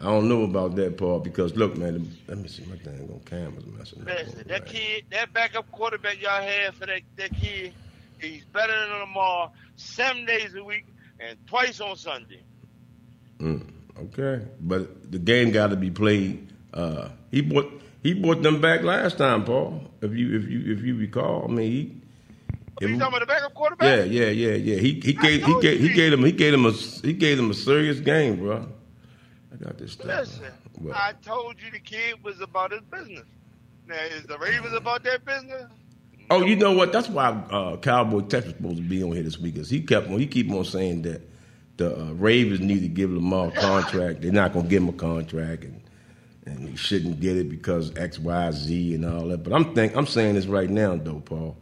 I 0.00 0.04
don't 0.04 0.28
know 0.30 0.44
about 0.44 0.76
that 0.76 0.96
part 0.96 1.24
because 1.24 1.54
look, 1.56 1.76
man. 1.76 2.10
Let 2.26 2.38
me 2.38 2.48
see 2.48 2.64
my 2.64 2.76
thing 2.76 3.08
on 3.12 3.20
cameras 3.26 3.66
messing 3.66 4.00
up. 4.00 4.06
Listen, 4.08 4.44
that 4.48 4.60
Right. 4.62 4.66
kid, 4.66 5.04
that 5.10 5.32
backup 5.34 5.70
quarterback 5.72 6.20
y'all 6.22 6.40
have 6.42 6.74
for 6.74 6.86
that 6.86 7.02
that 7.16 7.32
kid, 7.34 7.74
he's 8.18 8.44
better 8.46 8.72
than 8.72 8.98
Lamar 9.00 9.50
seven 9.76 10.24
days 10.24 10.54
a 10.54 10.64
week 10.64 10.86
and 11.18 11.36
twice 11.46 11.80
on 11.80 11.96
Sunday. 11.96 12.40
Mm, 13.40 13.62
okay, 14.04 14.42
but 14.60 15.12
the 15.12 15.18
game 15.18 15.50
got 15.50 15.68
to 15.68 15.76
be 15.76 15.90
played. 15.90 16.48
Uh, 16.72 17.08
he 17.30 17.42
brought 17.42 17.70
he 18.02 18.14
brought 18.14 18.42
them 18.42 18.58
back 18.60 18.82
last 18.82 19.18
time, 19.18 19.44
Paul. 19.44 19.82
If 20.00 20.14
you 20.14 20.34
if 20.34 20.48
you 20.48 20.72
if 20.72 20.82
you 20.82 20.96
recall, 20.96 21.44
I 21.46 21.52
mean, 21.52 21.70
he, 21.70 22.86
you 22.86 22.98
talking 22.98 23.02
about 23.02 23.20
the 23.20 23.26
backup 23.26 23.52
quarterback? 23.52 23.86
yeah, 23.86 24.04
yeah, 24.04 24.30
yeah. 24.30 24.54
yeah. 24.54 24.76
He 24.76 24.98
he 25.00 25.14
I 25.18 25.20
gave 25.20 25.44
he 25.44 25.60
gave 25.60 25.80
he- 25.80 25.88
gave 25.92 26.12
him 26.14 26.24
he 26.24 26.32
gave 26.32 26.54
him 26.54 26.64
a 26.64 26.70
he 26.72 27.12
gave 27.12 27.38
him 27.38 27.50
a 27.50 27.54
serious 27.54 28.00
game, 28.00 28.36
bro. 28.36 28.66
I 29.52 29.56
got 29.56 29.78
this 29.78 29.92
stuff. 29.92 30.06
Listen? 30.06 30.44
I 30.94 31.12
told 31.22 31.56
you 31.62 31.70
the 31.70 31.80
kid 31.80 32.22
was 32.22 32.40
about 32.40 32.72
his 32.72 32.82
business. 32.82 33.24
Now, 33.86 33.96
is 33.96 34.24
the 34.24 34.38
Ravens 34.38 34.74
about 34.74 35.02
their 35.02 35.18
business? 35.18 35.70
Oh, 36.30 36.44
you 36.44 36.54
know 36.54 36.72
what? 36.72 36.92
That's 36.92 37.08
why 37.08 37.30
uh, 37.50 37.76
Cowboy 37.78 38.20
Tech 38.20 38.44
was 38.44 38.54
supposed 38.54 38.76
to 38.76 38.82
be 38.82 39.02
on 39.02 39.12
here 39.12 39.24
this 39.24 39.38
week. 39.38 39.56
Cause 39.56 39.68
he 39.68 39.80
kept 39.80 40.08
on, 40.08 40.18
he 40.20 40.26
keep 40.28 40.50
on 40.52 40.64
saying 40.64 41.02
that 41.02 41.22
the 41.76 41.98
uh, 41.98 42.12
Ravens 42.12 42.60
need 42.60 42.80
to 42.80 42.88
give 42.88 43.10
Lamar 43.10 43.48
a 43.48 43.52
contract. 43.52 44.22
They're 44.22 44.30
not 44.30 44.52
gonna 44.52 44.68
give 44.68 44.82
him 44.84 44.90
a 44.90 44.92
contract, 44.92 45.64
and 45.64 45.80
and 46.46 46.68
he 46.68 46.76
shouldn't 46.76 47.18
get 47.18 47.36
it 47.36 47.48
because 47.48 47.96
X, 47.96 48.18
Y, 48.20 48.50
Z, 48.52 48.94
and 48.94 49.04
all 49.04 49.26
that. 49.26 49.42
But 49.42 49.52
I'm 49.52 49.74
think 49.74 49.96
I'm 49.96 50.06
saying 50.06 50.36
this 50.36 50.46
right 50.46 50.70
now, 50.70 50.94
though, 50.96 51.20
Paul. 51.20 51.56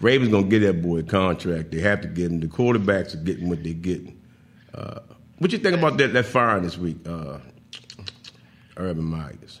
Ravens 0.00 0.30
gonna 0.30 0.46
get 0.46 0.60
that 0.60 0.82
boy 0.82 0.98
a 0.98 1.02
contract. 1.02 1.72
They 1.72 1.80
have 1.80 2.00
to 2.02 2.08
get 2.08 2.30
him. 2.30 2.38
The 2.38 2.46
quarterbacks 2.46 3.14
are 3.14 3.18
getting 3.24 3.48
what 3.48 3.64
they're 3.64 3.72
getting. 3.72 4.20
Uh, 4.72 5.00
what 5.38 5.52
you 5.52 5.58
think 5.58 5.76
about 5.76 5.98
that 5.98 6.12
that 6.12 6.26
firing 6.26 6.62
this 6.62 6.78
week, 6.78 6.98
uh, 7.06 7.38
Urban 8.76 9.04
Meyers? 9.04 9.60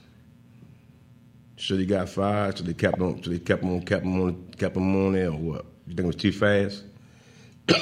Should 1.56 1.80
he 1.80 1.86
got 1.86 2.08
fired? 2.08 2.58
Should 2.58 2.66
they 2.66 2.74
kept 2.74 3.00
on? 3.00 3.22
Should 3.22 3.32
they 3.32 3.38
kept 3.38 3.64
on? 3.64 3.82
Kept 3.82 4.04
him 4.04 4.20
on? 4.20 4.54
Kept 4.58 4.76
him 4.76 5.06
on 5.06 5.12
there 5.14 5.28
or 5.28 5.38
what? 5.38 5.66
You 5.86 5.94
think 5.94 6.00
it 6.00 6.06
was 6.06 6.16
too 6.16 6.32
fast? 6.32 6.84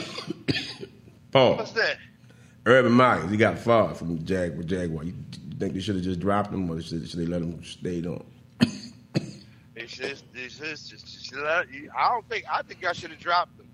Paul, 1.32 1.56
What's 1.56 1.72
that? 1.72 1.98
Urban 2.66 2.92
Meyers, 2.92 3.30
he 3.30 3.36
got 3.36 3.58
fired 3.58 3.96
from 3.96 4.24
Jag, 4.24 4.66
Jaguar. 4.66 5.04
You, 5.04 5.14
think 5.58 5.74
they 5.74 5.80
should 5.80 5.94
have 5.94 6.04
just 6.04 6.20
dropped 6.20 6.52
him, 6.52 6.70
or 6.70 6.80
should, 6.80 7.08
should 7.08 7.20
they 7.20 7.26
let 7.26 7.42
him 7.42 7.62
stay 7.62 8.02
on? 8.04 8.24
It's 9.76 9.96
just, 9.96 10.24
it's 10.34 10.58
just, 10.58 10.92
it's 10.92 11.02
just, 11.02 11.34
I 11.34 11.64
don't 12.08 12.28
think, 12.28 12.44
I 12.50 12.62
think 12.62 12.84
I 12.86 12.92
should 12.92 13.10
have 13.10 13.18
dropped 13.18 13.58
him. 13.58 13.68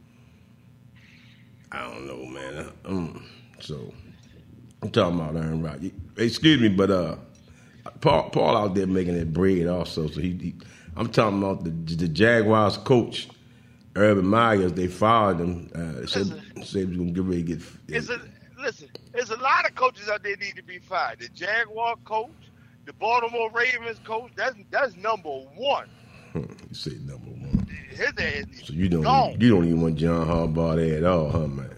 I 1.73 1.83
don't 1.83 2.07
know, 2.07 2.25
man. 2.25 2.73
Um, 2.85 3.27
so 3.61 3.93
I'm 4.83 4.91
talking 4.91 5.21
about 5.21 5.37
Aaron 5.37 5.63
Rodgers. 5.63 5.93
Excuse 6.17 6.61
me, 6.61 6.69
but 6.69 6.91
uh, 6.91 7.17
Paul, 8.01 8.31
Paul 8.31 8.57
out 8.57 8.75
there 8.75 8.87
making 8.87 9.19
that 9.19 9.33
bread 9.33 9.67
also. 9.67 10.09
So 10.09 10.21
he, 10.21 10.31
he 10.33 10.55
I'm 10.97 11.09
talking 11.09 11.39
about 11.39 11.65
the 11.65 11.71
the 11.71 12.09
Jaguars 12.09 12.77
coach, 12.79 13.29
Urban 13.97 14.27
Meyers. 14.27 14.73
They 14.73 14.87
fired 14.87 15.39
him. 15.39 15.71
Uh, 15.75 16.07
said 16.07 16.27
Listen. 16.27 16.63
said 16.65 16.81
he 16.81 16.87
was 16.87 16.97
gonna 16.97 17.11
get 17.13 17.25
ready 17.25 17.43
to 17.43 17.57
get. 17.57 17.63
It's 17.89 18.09
a, 18.09 18.21
listen, 18.59 18.89
there's 19.13 19.31
a 19.31 19.37
lot 19.37 19.69
of 19.69 19.75
coaches 19.75 20.09
out 20.09 20.23
there 20.23 20.37
need 20.37 20.57
to 20.57 20.63
be 20.63 20.79
fired. 20.79 21.21
The 21.21 21.29
Jaguar 21.29 21.97
coach, 22.05 22.31
the 22.87 22.93
Baltimore 22.95 23.51
Ravens 23.51 23.99
coach, 24.05 24.31
that's, 24.37 24.57
that's 24.71 24.97
number 24.97 25.29
one. 25.57 25.89
Hmm, 26.33 26.41
you 26.69 26.75
say 26.75 26.93
number 27.05 27.31
one. 27.31 27.67
His 27.91 28.13
ass 28.19 28.45
So 28.65 28.73
you 28.73 28.89
don't 28.89 29.03
gone. 29.03 29.37
you 29.41 29.51
don't 29.51 29.65
even 29.65 29.83
want 29.83 29.97
John 29.97 30.27
Harbaugh 30.27 30.77
there 30.77 30.99
at 30.99 31.05
all, 31.05 31.29
huh, 31.31 31.47
man? 31.47 31.71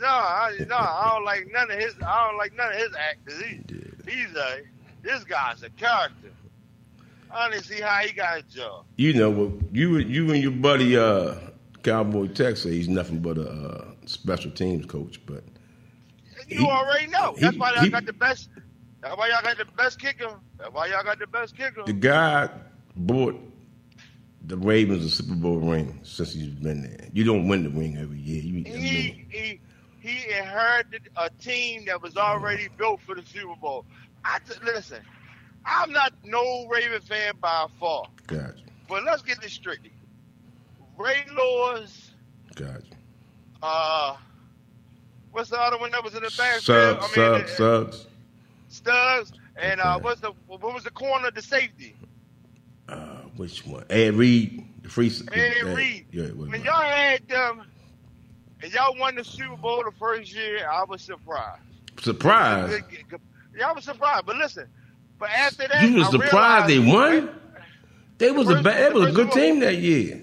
No, 0.00 0.06
I, 0.08 0.56
no, 0.68 0.76
I 0.76 1.10
don't 1.14 1.24
like 1.24 1.46
none 1.52 1.70
of 1.70 1.78
his. 1.78 1.94
I 2.06 2.26
don't 2.28 2.36
like 2.38 2.56
none 2.56 2.72
of 2.72 2.78
his 2.78 2.90
actors. 2.94 3.40
He, 3.42 3.60
he's 4.10 4.34
a 4.36 4.60
this 5.02 5.24
guy's 5.24 5.62
a 5.62 5.70
character. 5.70 6.30
I 7.30 7.50
don't 7.50 7.64
see 7.64 7.80
how 7.80 7.98
he 7.98 8.12
got 8.12 8.38
a 8.38 8.42
job. 8.42 8.84
You 8.96 9.12
know, 9.14 9.30
well, 9.30 9.52
you 9.72 9.98
you 9.98 10.30
and 10.32 10.42
your 10.42 10.52
buddy 10.52 10.96
uh, 10.96 11.34
Cowboy 11.82 12.32
say 12.34 12.70
he's 12.70 12.88
nothing 12.88 13.20
but 13.20 13.38
a 13.38 13.48
uh, 13.50 13.84
special 14.06 14.50
teams 14.52 14.86
coach, 14.86 15.20
but 15.26 15.42
You 16.48 16.58
He- 16.60 16.66
already 16.66 17.06
know. 17.08 17.34
That's 17.38 17.54
he- 17.54 17.60
why 17.60 17.72
y'all 17.74 17.84
he- 17.84 17.90
got 17.90 18.06
the 18.06 18.12
best. 18.12 18.48
That's 19.00 19.16
why 19.16 19.28
y'all 19.28 19.42
got 19.42 19.58
the 19.58 19.66
best 19.76 19.98
kicker. 20.00 20.38
That's 20.58 20.72
why 20.72 20.86
y'all 20.86 21.02
got 21.04 21.18
the 21.18 21.26
best 21.26 21.56
kicker. 21.56 21.82
the 21.84 21.92
guy 21.92 22.48
bought 22.96 23.38
the 24.46 24.56
Ravens 24.56 25.04
a 25.04 25.08
Super 25.10 25.34
Bowl 25.34 25.58
ring 25.58 26.00
since 26.02 26.32
he's 26.32 26.48
been 26.48 26.82
there. 26.82 27.08
You 27.12 27.24
don't 27.24 27.48
win 27.48 27.64
the 27.64 27.70
ring 27.70 27.96
every 27.98 28.18
year. 28.18 28.42
You, 28.42 28.64
I 28.66 28.76
mean, 28.76 28.82
he 28.82 29.26
he 29.30 29.60
he 30.00 30.24
inherited 30.36 31.08
a 31.16 31.30
team 31.30 31.86
that 31.86 32.02
was 32.02 32.16
already 32.16 32.68
built 32.76 33.00
for 33.00 33.14
the 33.14 33.22
Super 33.22 33.56
Bowl. 33.56 33.84
I 34.24 34.38
t- 34.40 34.54
listen. 34.64 35.02
I'm 35.66 35.92
not 35.92 36.12
no 36.24 36.66
Raven 36.66 37.00
fan 37.00 37.32
by 37.40 37.66
far, 37.80 38.04
gotcha, 38.26 38.52
but 38.86 39.02
let's 39.04 39.22
get 39.22 39.40
this 39.40 39.54
straight. 39.54 39.78
Ray 40.98 41.24
Lewis, 41.34 42.10
gotcha. 42.54 42.82
uh, 43.62 44.16
what's 45.32 45.48
the 45.48 45.58
other 45.58 45.78
one 45.78 45.90
that 45.92 46.04
was 46.04 46.14
in 46.14 46.22
the 46.22 46.34
backfield? 46.36 46.62
Suggs, 46.62 46.98
I 46.98 47.06
mean, 47.06 47.46
Suggs, 47.46 47.50
uh, 47.50 47.56
Suggs. 47.56 48.06
Stubbs, 48.68 49.32
and 49.56 49.80
uh, 49.80 49.98
what's 50.00 50.20
the 50.20 50.32
what 50.48 50.60
was 50.60 50.84
the 50.84 50.90
corner, 50.90 51.30
the 51.30 51.40
safety? 51.40 51.96
Which 53.36 53.66
one? 53.66 53.84
Ed 53.90 54.14
Reed, 54.14 54.64
the 54.82 54.88
free. 54.88 55.10
Ed 55.32 55.64
Reed. 55.76 56.06
Yeah, 56.12 56.26
When 56.28 56.62
y'all 56.62 56.80
had 56.82 57.26
them, 57.28 57.62
and 58.62 58.72
y'all 58.72 58.96
won 58.98 59.16
the 59.16 59.24
Super 59.24 59.56
Bowl 59.56 59.82
the 59.84 59.90
first 59.98 60.34
year, 60.34 60.68
I 60.68 60.84
was 60.84 61.02
surprised. 61.02 61.60
surprised. 62.00 62.82
Y'all 63.58 63.74
was 63.74 63.84
surprised, 63.84 64.26
but 64.26 64.36
listen. 64.36 64.66
But 65.18 65.30
after 65.30 65.66
that, 65.68 65.82
You 65.88 65.96
was 65.96 66.08
I 66.08 66.10
surprised 66.10 66.68
they 66.68 66.78
won. 66.78 67.30
They 68.18 68.30
was 68.30 68.48
a 68.48 68.52
first- 68.54 68.64
bad. 68.64 68.80
It 68.90 68.94
the 68.94 69.00
was 69.00 69.08
a 69.10 69.12
good 69.12 69.32
team 69.32 69.60
that 69.60 69.76
year. 69.76 70.20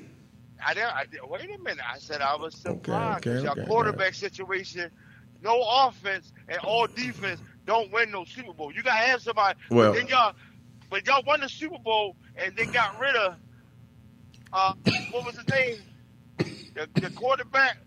I 0.66 0.74
didn't, 0.74 0.94
I 0.96 1.06
did, 1.06 1.20
wait 1.28 1.44
a 1.44 1.58
minute. 1.58 1.84
I 1.90 1.98
said 1.98 2.22
I 2.22 2.36
was 2.36 2.56
surprised. 2.56 3.26
okay, 3.28 3.36
'cause 3.36 3.44
y'all 3.44 3.52
okay, 3.60 3.66
quarterback 3.66 4.14
situation, 4.14 4.92
no 5.42 5.62
offense 5.62 6.32
and 6.48 6.60
all 6.60 6.88
defense 6.88 7.42
don't 7.66 7.92
win 7.92 8.12
no 8.12 8.26
Super 8.26 8.54
Bowl. 8.54 8.72
You 8.72 8.84
gotta 8.84 8.98
have 9.06 9.22
somebody. 9.22 9.58
Well- 9.70 9.94
then 9.94 10.08
y'all, 10.08 10.34
but 10.92 11.08
y'all 11.08 11.24
won 11.26 11.40
the 11.40 11.50
Super 11.50 11.80
Bowl 11.80 12.16
and 12.36 12.56
then 12.56 12.72
got 12.72 13.00
rid 13.00 13.16
of 13.16 13.36
uh, 14.54 14.74
what 15.12 15.26
was 15.26 15.38
his 15.38 15.48
name? 15.48 15.78
The, 16.38 16.88
the 17.00 17.10
quarterback. 17.12 17.78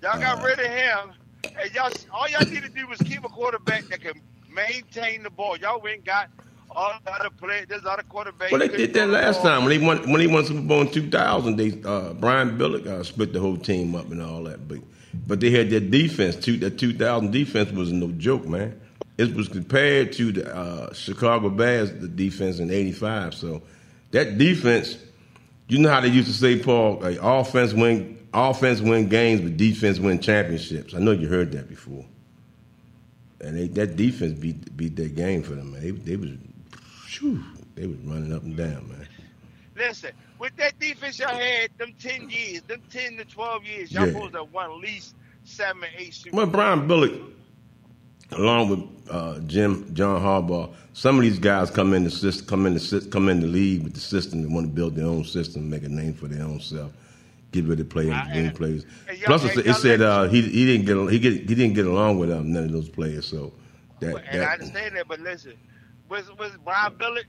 Y'all 0.00 0.18
got 0.20 0.42
rid 0.42 0.58
of 0.60 0.66
him, 0.66 1.12
and 1.60 1.74
y'all 1.74 1.90
all 2.12 2.28
y'all 2.28 2.48
need 2.48 2.62
to 2.62 2.68
do 2.68 2.86
was 2.86 2.98
keep 2.98 3.24
a 3.24 3.28
quarterback 3.28 3.86
that 3.88 4.00
can 4.00 4.20
maintain 4.50 5.22
the 5.22 5.30
ball. 5.30 5.56
Y'all 5.56 5.80
went 5.80 6.04
got 6.04 6.28
all 6.70 6.92
the 7.04 7.12
other 7.12 7.30
players. 7.30 7.66
There's 7.68 7.84
other 7.84 8.02
quarterbacks. 8.04 8.52
Well, 8.52 8.60
they 8.60 8.68
did 8.68 8.94
that 8.94 9.08
last 9.08 9.42
time 9.42 9.64
when 9.64 9.70
they 9.70 9.84
won 9.84 10.10
when 10.10 10.20
they 10.20 10.26
won 10.28 10.44
Super 10.44 10.60
Bowl 10.60 10.82
in 10.82 10.90
2000. 10.90 11.56
They 11.56 11.80
uh, 11.84 12.12
Brian 12.14 12.56
Billick 12.56 12.86
uh, 12.86 13.02
split 13.02 13.32
the 13.32 13.40
whole 13.40 13.56
team 13.56 13.94
up 13.96 14.10
and 14.10 14.22
all 14.22 14.44
that, 14.44 14.68
but 14.68 14.78
but 15.26 15.40
they 15.40 15.50
had 15.50 15.70
their 15.70 15.80
defense. 15.80 16.36
Two, 16.36 16.56
that 16.58 16.78
2000 16.78 17.32
defense 17.32 17.72
was 17.72 17.90
no 17.90 18.12
joke, 18.12 18.46
man. 18.46 18.80
It 19.18 19.34
was 19.34 19.48
compared 19.48 20.12
to 20.14 20.32
the 20.32 20.54
uh, 20.54 20.92
Chicago 20.92 21.48
Bears 21.48 21.90
the 21.92 22.08
defense 22.08 22.58
in 22.58 22.70
'85. 22.70 23.34
So 23.34 23.62
that 24.10 24.36
defense, 24.38 24.98
you 25.68 25.78
know 25.78 25.88
how 25.90 26.00
they 26.00 26.08
used 26.08 26.28
to 26.28 26.34
say, 26.34 26.58
Paul, 26.58 26.98
like, 27.00 27.18
offense 27.22 27.72
win 27.72 28.18
offense 28.34 28.80
win 28.80 29.08
games, 29.08 29.40
but 29.40 29.56
defense 29.56 29.98
win 29.98 30.20
championships. 30.20 30.94
I 30.94 30.98
know 30.98 31.12
you 31.12 31.28
heard 31.28 31.52
that 31.52 31.68
before. 31.68 32.04
And 33.40 33.56
they, 33.56 33.68
that 33.68 33.96
defense 33.96 34.32
beat 34.38 34.76
beat 34.76 34.96
that 34.96 35.14
game 35.14 35.42
for 35.42 35.54
them, 35.54 35.72
man. 35.72 35.82
They, 35.82 35.90
they 35.90 36.16
was, 36.16 36.30
phew, 37.06 37.42
they 37.74 37.86
was 37.86 37.96
running 37.98 38.32
up 38.34 38.42
and 38.42 38.56
down, 38.56 38.88
man. 38.88 39.08
Listen, 39.76 40.10
with 40.38 40.56
that 40.56 40.78
defense 40.78 41.18
y'all 41.18 41.28
had, 41.28 41.70
them 41.78 41.92
10 42.00 42.30
years, 42.30 42.62
them 42.62 42.82
10 42.90 43.18
to 43.18 43.24
12 43.24 43.64
years, 43.64 43.92
y'all 43.92 44.06
Yeah. 44.06 44.12
supposed 44.12 44.32
to 44.32 44.38
have 44.40 44.52
won 44.52 44.70
at 44.70 44.76
least 44.78 45.14
seven, 45.44 45.84
eight 45.96 46.14
Super 46.14 46.36
Well, 46.36 46.46
Brian 46.46 46.88
Billick, 46.88 47.22
along 48.32 48.68
with 48.70 49.10
uh, 49.10 49.38
Jim 49.40 49.92
John 49.94 50.20
Harbaugh, 50.20 50.72
some 50.92 51.16
of 51.16 51.22
these 51.22 51.38
guys 51.38 51.70
come 51.70 51.94
in 51.94 52.04
the 52.04 52.10
system, 52.10 52.46
come 52.46 52.66
in 52.66 52.74
the 52.74 53.08
come 53.10 53.28
in 53.28 53.40
the 53.40 53.46
league 53.46 53.82
with 53.84 53.94
the 53.94 54.00
system 54.00 54.40
and 54.40 54.54
want 54.54 54.66
to 54.66 54.72
build 54.72 54.94
their 54.96 55.06
own 55.06 55.24
system, 55.24 55.68
make 55.70 55.84
a 55.84 55.88
name 55.88 56.14
for 56.14 56.26
their 56.26 56.42
own 56.44 56.60
self, 56.60 56.92
get 57.52 57.64
rid 57.64 57.80
of 57.80 57.88
players, 57.88 58.16
and- 58.30 58.54
players. 58.54 58.84
y'all- 59.06 59.26
Plus, 59.26 59.44
it, 59.44 59.48
said- 59.48 59.58
it 59.58 59.66
y'all 59.66 59.74
said 59.74 60.02
uh, 60.02 60.24
he 60.28 60.42
he 60.42 60.64
didn't 60.66 60.86
get 60.86 61.12
he 61.12 61.18
get 61.18 61.32
he 61.48 61.54
didn't 61.54 61.74
get 61.74 61.86
along 61.86 62.18
with 62.18 62.30
um, 62.30 62.52
none 62.52 62.64
of 62.64 62.72
those 62.72 62.88
players. 62.88 63.26
So 63.26 63.52
that, 64.00 64.16
And 64.30 64.42
I 64.42 64.54
understand 64.54 64.96
that, 64.96 65.06
but 65.08 65.20
listen, 65.20 65.54
was 66.08 66.24
was 66.38 66.52
Brian 66.64 66.94
Billick? 66.94 67.24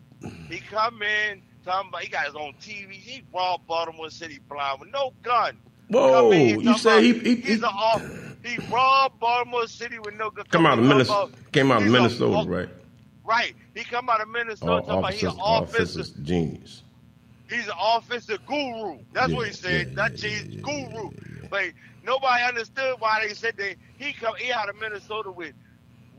He 0.50 0.60
come 0.60 1.02
in 1.04 1.42
talking 1.64 1.90
about 1.90 2.02
he 2.02 2.10
got 2.10 2.26
his 2.26 2.36
own 2.36 2.54
TV. 2.62 2.92
He 2.92 3.22
brought 3.32 3.66
Baltimore 3.68 4.10
City 4.10 4.40
blind 4.50 4.80
with 4.80 4.92
no 4.92 5.14
gun. 5.22 5.58
whoa, 5.90 6.32
you 6.32 6.78
say 6.78 7.04
he 7.04 7.20
he, 7.20 7.36
he's 7.36 7.46
he 7.46 7.54
an 7.56 7.64
off. 7.66 8.02
He 8.48 8.58
robbed 8.72 9.20
Baltimore 9.20 9.68
City 9.68 10.00
with 10.00 10.16
no 10.16 10.30
gun. 10.30 10.46
come 10.50 10.66
out 10.66 10.80
of 10.80 10.86
Minnesota? 10.86 11.34
Came 11.52 11.72
out 11.72 11.82
of 11.82 11.90
Minnesota, 11.90 12.50
right? 12.50 12.70
Right. 13.26 13.54
He 13.76 13.84
come 13.84 14.10
out 14.10 14.22
of 14.22 14.30
Minnesota 14.30 14.82
talking 14.86 15.00
about 15.00 15.14
he's 15.14 15.24
an 15.24 15.38
offensive. 15.44 16.24
genius. 16.24 16.84
He's 17.50 17.68
an 17.68 17.74
offensive 17.80 18.46
guru. 18.46 19.00
That's 19.14 19.34
what 19.34 19.48
he 19.48 19.54
said. 19.54 19.88
yeah, 19.88 19.94
Not 19.94 20.12
yeah, 20.12 20.18
cheese 20.18 20.46
yeah, 20.48 20.62
guru. 20.62 21.10
yeah, 21.12 21.20
yeah. 21.42 21.48
But 21.50 21.66
nobody 22.06 22.44
understood 22.44 22.96
why 23.00 23.26
they 23.28 23.34
said 23.34 23.58
that 23.58 23.76
he 23.98 24.14
come 24.14 24.36
he 24.38 24.52
out 24.52 24.70
of 24.70 24.80
Minnesota 24.80 25.32
with 25.32 25.54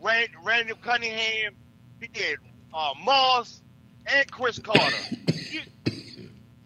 Rand, 0.02 0.28
Randall 0.42 0.76
Cunningham. 0.82 1.54
He 2.00 2.08
did 2.08 2.38
uh, 2.74 2.92
Moss 3.02 3.62
and 4.06 4.30
Cris 4.30 4.58
Carter. 4.58 4.96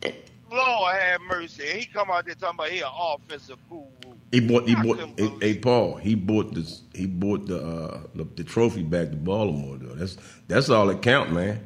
Lord 0.50 0.94
have 0.96 1.20
mercy. 1.22 1.66
He 1.66 1.86
come 1.86 2.10
out 2.10 2.26
there 2.26 2.34
talking 2.34 2.58
about 2.58 2.70
he 2.70 2.80
an 2.80 2.90
offensive 2.98 3.58
guru. 3.70 4.11
He 4.32 4.40
bought. 4.40 4.66
He 4.66 4.74
bought. 4.74 4.98
Hey, 5.18 5.30
hey. 5.40 5.58
Paul. 5.58 5.96
He 5.96 6.14
bought 6.14 6.54
this. 6.54 6.80
He 6.94 7.06
bought 7.06 7.46
the, 7.46 7.62
uh, 7.62 8.00
the 8.14 8.24
the 8.24 8.44
trophy 8.44 8.82
back 8.82 9.10
to 9.10 9.16
Baltimore. 9.16 9.76
Though 9.76 9.94
that's 9.94 10.16
that's 10.48 10.70
all 10.70 10.86
that 10.86 11.02
count, 11.02 11.32
man. 11.32 11.64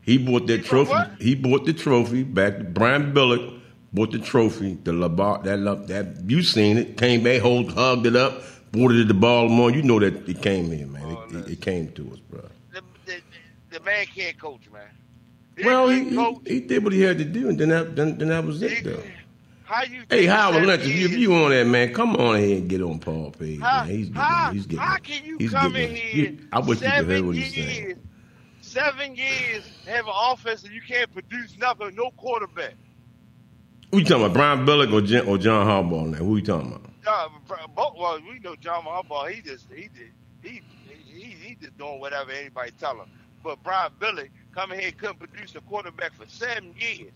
He 0.00 0.16
bought 0.16 0.46
that 0.46 0.62
bought 0.62 0.86
trophy. 0.86 1.22
He 1.22 1.34
bought 1.34 1.66
the 1.66 1.74
trophy 1.74 2.22
back. 2.22 2.56
to 2.56 2.64
Brian 2.64 3.12
Billick 3.12 3.60
bought 3.92 4.12
the 4.12 4.18
trophy. 4.18 4.78
The 4.82 4.92
Labar 4.92 5.42
that 5.44 5.86
that 5.88 6.28
you 6.28 6.42
seen 6.42 6.78
it. 6.78 6.96
Came 6.96 7.22
back, 7.22 7.42
hold, 7.42 7.70
hugged 7.72 8.06
it 8.06 8.16
up, 8.16 8.42
brought 8.72 8.92
it 8.92 9.06
to 9.06 9.14
Baltimore. 9.14 9.70
You 9.70 9.82
know 9.82 10.00
that 10.00 10.26
it 10.26 10.40
came 10.40 10.72
here, 10.72 10.86
man. 10.86 11.02
Oh, 11.04 11.22
it, 11.28 11.36
it, 11.36 11.48
it 11.50 11.60
came 11.60 11.92
to 11.92 12.12
us, 12.12 12.18
bro. 12.30 12.40
The, 12.72 12.82
the, 13.04 13.20
the 13.72 13.80
man 13.80 14.06
can't 14.06 14.38
coach, 14.38 14.62
man. 14.72 14.88
Well, 15.62 15.88
he, 15.90 16.08
he, 16.08 16.38
he 16.46 16.60
did 16.60 16.82
what 16.82 16.94
he 16.94 17.02
had 17.02 17.18
to 17.18 17.24
do, 17.26 17.50
and 17.50 17.58
then 17.58 17.68
that 17.68 17.94
then, 17.94 18.16
then 18.16 18.28
that 18.28 18.42
was 18.42 18.62
it, 18.62 18.84
though. 18.84 19.02
How 19.70 19.84
you 19.84 20.02
Hey, 20.10 20.26
Howard 20.26 20.66
Lynch, 20.66 20.82
if 20.82 21.12
you, 21.12 21.32
on 21.32 21.50
that, 21.50 21.64
man, 21.64 21.94
come 21.94 22.16
on 22.16 22.40
here 22.40 22.58
and 22.58 22.68
get 22.68 22.82
on 22.82 22.98
Paul 22.98 23.30
Page. 23.30 23.60
How, 23.60 23.84
man. 23.84 23.88
He's 23.94 24.08
getting, 24.08 24.20
how, 24.20 24.50
he's 24.50 24.66
getting, 24.66 24.78
how 24.84 24.96
can 24.96 25.24
you 25.24 25.38
he's 25.38 25.52
come 25.52 25.72
getting- 25.74 25.90
in 25.90 25.96
here? 25.96 26.36
I 26.52 26.58
wish 26.58 26.80
you 26.82 26.90
could 26.90 27.06
hear 27.08 27.24
what 27.24 27.36
he's 27.36 27.56
years, 27.56 27.68
saying. 27.76 28.08
Seven 28.62 29.14
years 29.14 29.62
have 29.86 30.06
an 30.08 30.12
offense 30.32 30.64
and 30.64 30.72
you 30.74 30.80
can't 30.80 31.12
produce 31.12 31.56
nothing, 31.56 31.94
no 31.94 32.10
quarterback. 32.16 32.74
Who 33.92 33.98
you 33.98 34.04
talking 34.04 34.24
about, 34.24 34.34
Brian 34.34 34.66
Billick 34.66 34.92
or, 34.92 35.02
Jen, 35.02 35.26
or 35.28 35.38
John 35.38 35.64
Harbaugh 35.64 36.08
now? 36.10 36.18
Who 36.18 36.34
you 36.36 36.42
talking 36.42 36.72
about? 36.72 36.90
Uh, 37.06 37.28
both, 37.76 37.94
well, 37.96 38.20
we 38.28 38.40
know 38.40 38.56
John 38.56 38.82
Harbaugh. 38.82 39.30
He 39.30 39.40
just 39.40 39.66
he 39.72 39.82
did 39.82 40.10
he 40.42 40.62
he 40.82 41.22
he 41.22 41.54
just 41.60 41.78
doing 41.78 42.00
whatever 42.00 42.32
anybody 42.32 42.72
tell 42.80 43.00
him. 43.00 43.08
But 43.44 43.62
Brian 43.62 43.92
Billick 44.00 44.30
coming 44.52 44.80
here 44.80 44.88
and 44.88 44.98
couldn't 44.98 45.20
produce 45.20 45.54
a 45.54 45.60
quarterback 45.60 46.12
for 46.14 46.26
seven 46.26 46.74
years. 46.76 47.12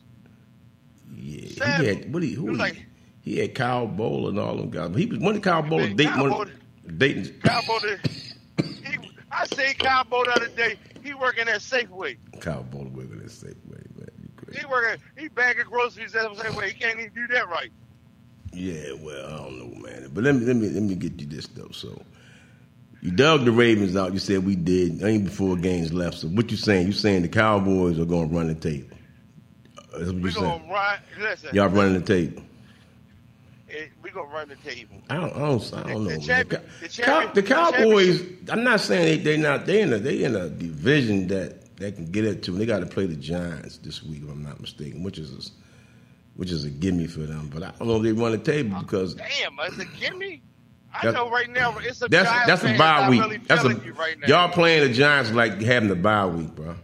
He 1.54 1.84
had, 1.84 2.12
what 2.12 2.23
he, 2.23 2.32
who 2.34 2.44
was 2.44 2.56
he, 2.56 2.58
like- 2.62 2.87
he 3.23 3.38
had 3.38 3.54
Kyle 3.54 3.88
Boller 3.88 4.28
and 4.28 4.38
all 4.38 4.56
them 4.56 4.70
guys. 4.70 4.94
He 4.96 5.06
was, 5.06 5.18
one 5.18 5.37
of 5.37 5.42
Kyle 5.42 5.62
Boller, 5.62 5.88
Man, 5.88 5.96
Dayton, 5.96 6.12
Kyle 6.14 6.23
one, 6.23 6.49
Boller- 6.49 6.99
Dayton, 6.99 7.40
Cowboy, 7.42 7.99
he, 8.58 8.99
I 9.32 9.46
seen 9.46 9.75
Cowboy 9.75 10.25
the 10.25 10.32
other 10.32 10.49
day. 10.49 10.76
He 11.02 11.14
working 11.14 11.49
at 11.49 11.61
Safeway. 11.61 12.16
Kyle 12.40 12.64
Boller 12.70 12.92
working 12.92 13.18
that 13.18 13.30
safe 13.30 13.54
way, 13.66 13.78
man. 13.96 14.08
He 14.52 14.64
working. 14.66 15.02
He 15.18 15.28
bagging 15.28 15.64
groceries 15.64 16.14
at 16.14 16.30
Safeway. 16.32 16.68
He 16.68 16.75
can't 16.78 16.99
even 17.00 17.12
do 17.14 17.26
that 17.28 17.49
right. 17.49 17.70
Yeah, 18.52 18.92
well, 19.00 19.26
I 19.26 19.37
don't 19.38 19.58
know, 19.58 19.80
man. 19.82 20.11
But 20.12 20.25
let 20.25 20.34
me 20.37 20.44
let 20.46 20.56
me 20.56 20.68
let 20.68 20.82
me 20.82 20.94
get 20.94 21.20
you 21.20 21.26
this 21.26 21.46
though. 21.49 21.70
So 21.73 22.00
you 23.02 23.11
dug 23.11 23.44
the 23.44 23.50
Ravens 23.52 23.96
out. 23.96 24.12
You 24.12 24.18
said 24.18 24.44
we 24.44 24.54
did. 24.54 25.02
Ain't 25.02 25.25
before 25.25 25.56
games 25.56 25.92
left. 25.92 26.18
So 26.18 26.28
what 26.28 26.50
you 26.50 26.56
saying? 26.56 26.87
You 26.87 26.92
saying 26.92 27.23
the 27.23 27.28
Cowboys 27.28 27.99
are 27.99 28.04
going 28.04 28.28
to 28.28 28.34
run 28.37 28.46
the 28.46 28.54
table? 28.54 28.96
That's 29.99 30.11
what 30.13 30.23
you 30.23 30.31
saying? 30.31 30.45
gonna 30.45 30.73
run. 30.73 30.99
Listen, 31.21 31.51
Y'all 31.55 31.69
running 31.69 31.95
the 31.95 32.01
table? 32.01 32.43
eh, 33.71 33.87
we 34.03 34.11
gonna 34.11 34.29
run 34.29 34.49
the 34.49 34.57
table. 34.57 34.97
I 35.11 35.17
don't, 35.17 35.35
I 35.35 35.39
don't, 35.39 35.75
I 35.75 35.83
don't 35.93 36.05
know. 36.05 36.11
The 36.11 36.19
champion- 36.21 36.63
The, 36.81 36.89
Cow- 36.89 36.93
champion- 37.23 37.35
the 37.35 37.41
the 37.43 37.49
Cowboys. 37.49 38.23
I'm 38.51 38.65
not 38.65 38.81
saying 38.81 39.05
they 39.05 39.17
they 39.19 39.37
not 39.37 39.67
they 39.67 39.81
in 39.83 39.93
a 39.93 39.99
they 39.99 40.23
in 40.25 40.37
a 40.37 40.49
division 40.49 41.29
that 41.29 41.77
they 41.77 41.93
can 41.93 42.11
get 42.11 42.25
it 42.25 42.43
to. 42.45 42.53
They 42.53 42.67
got 42.67 42.81
to 42.81 42.87
play 42.87 43.07
the 43.07 43.17
Giants 43.17 43.79
this 43.79 44.03
week, 44.03 44.23
if 44.23 44.31
I'm 44.31 44.43
not 44.45 44.61
mistaken, 44.61 45.03
which 45.03 45.19
is 45.19 45.33
a, 45.33 45.51
which 46.37 46.51
is 46.53 46.65
a 46.65 46.71
gimme 46.71 47.07
for 47.07 47.21
them. 47.21 47.51
But 47.53 47.63
I 47.65 47.73
don't 47.79 47.89
know 47.89 47.97
if 47.97 48.03
they 48.03 48.13
run 48.13 48.33
the 48.33 48.39
table 48.39 48.79
because 48.81 49.15
damn, 49.15 49.59
it's 49.61 49.79
a 49.79 49.85
gimme. 49.99 50.41
I 50.97 51.11
know 51.11 51.29
right 51.29 51.51
now 51.51 51.77
it's 51.79 52.01
a 52.03 52.09
that's 52.09 52.29
Giants 52.31 52.47
that's 52.47 52.65
a 52.65 52.79
bye 52.79 53.09
week. 53.11 53.21
Really 53.21 53.37
that's 53.39 53.65
a 53.65 53.71
you 53.85 53.93
right 53.95 54.17
now. 54.21 54.27
y'all 54.29 54.49
playing 54.53 54.87
the 54.87 54.95
Giants 54.95 55.33
like 55.33 55.61
having 55.61 55.89
the 55.89 55.97
bye 55.97 56.27
week, 56.27 56.55
bro. 56.55 56.77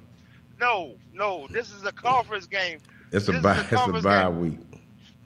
No, 0.60 0.94
no, 1.14 1.46
this 1.52 1.70
is 1.72 1.84
a 1.84 1.92
conference 1.92 2.46
game. 2.46 2.80
It's 3.12 3.28
a 3.28 3.40
bye. 3.40 3.60
It's 3.70 3.72
a 3.72 4.00
bye 4.02 4.24
game. 4.24 4.40
week. 4.40 4.58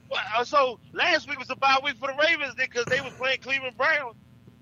Well, 0.09 0.21
uh, 0.37 0.43
so 0.43 0.79
last 0.93 1.27
week 1.29 1.39
was 1.39 1.49
a 1.49 1.55
bye 1.55 1.77
week 1.83 1.97
for 1.97 2.07
the 2.07 2.15
Ravens 2.21 2.55
then 2.55 2.67
because 2.69 2.85
they 2.85 3.01
was 3.01 3.13
playing 3.13 3.39
Cleveland 3.39 3.77
Browns. 3.77 4.15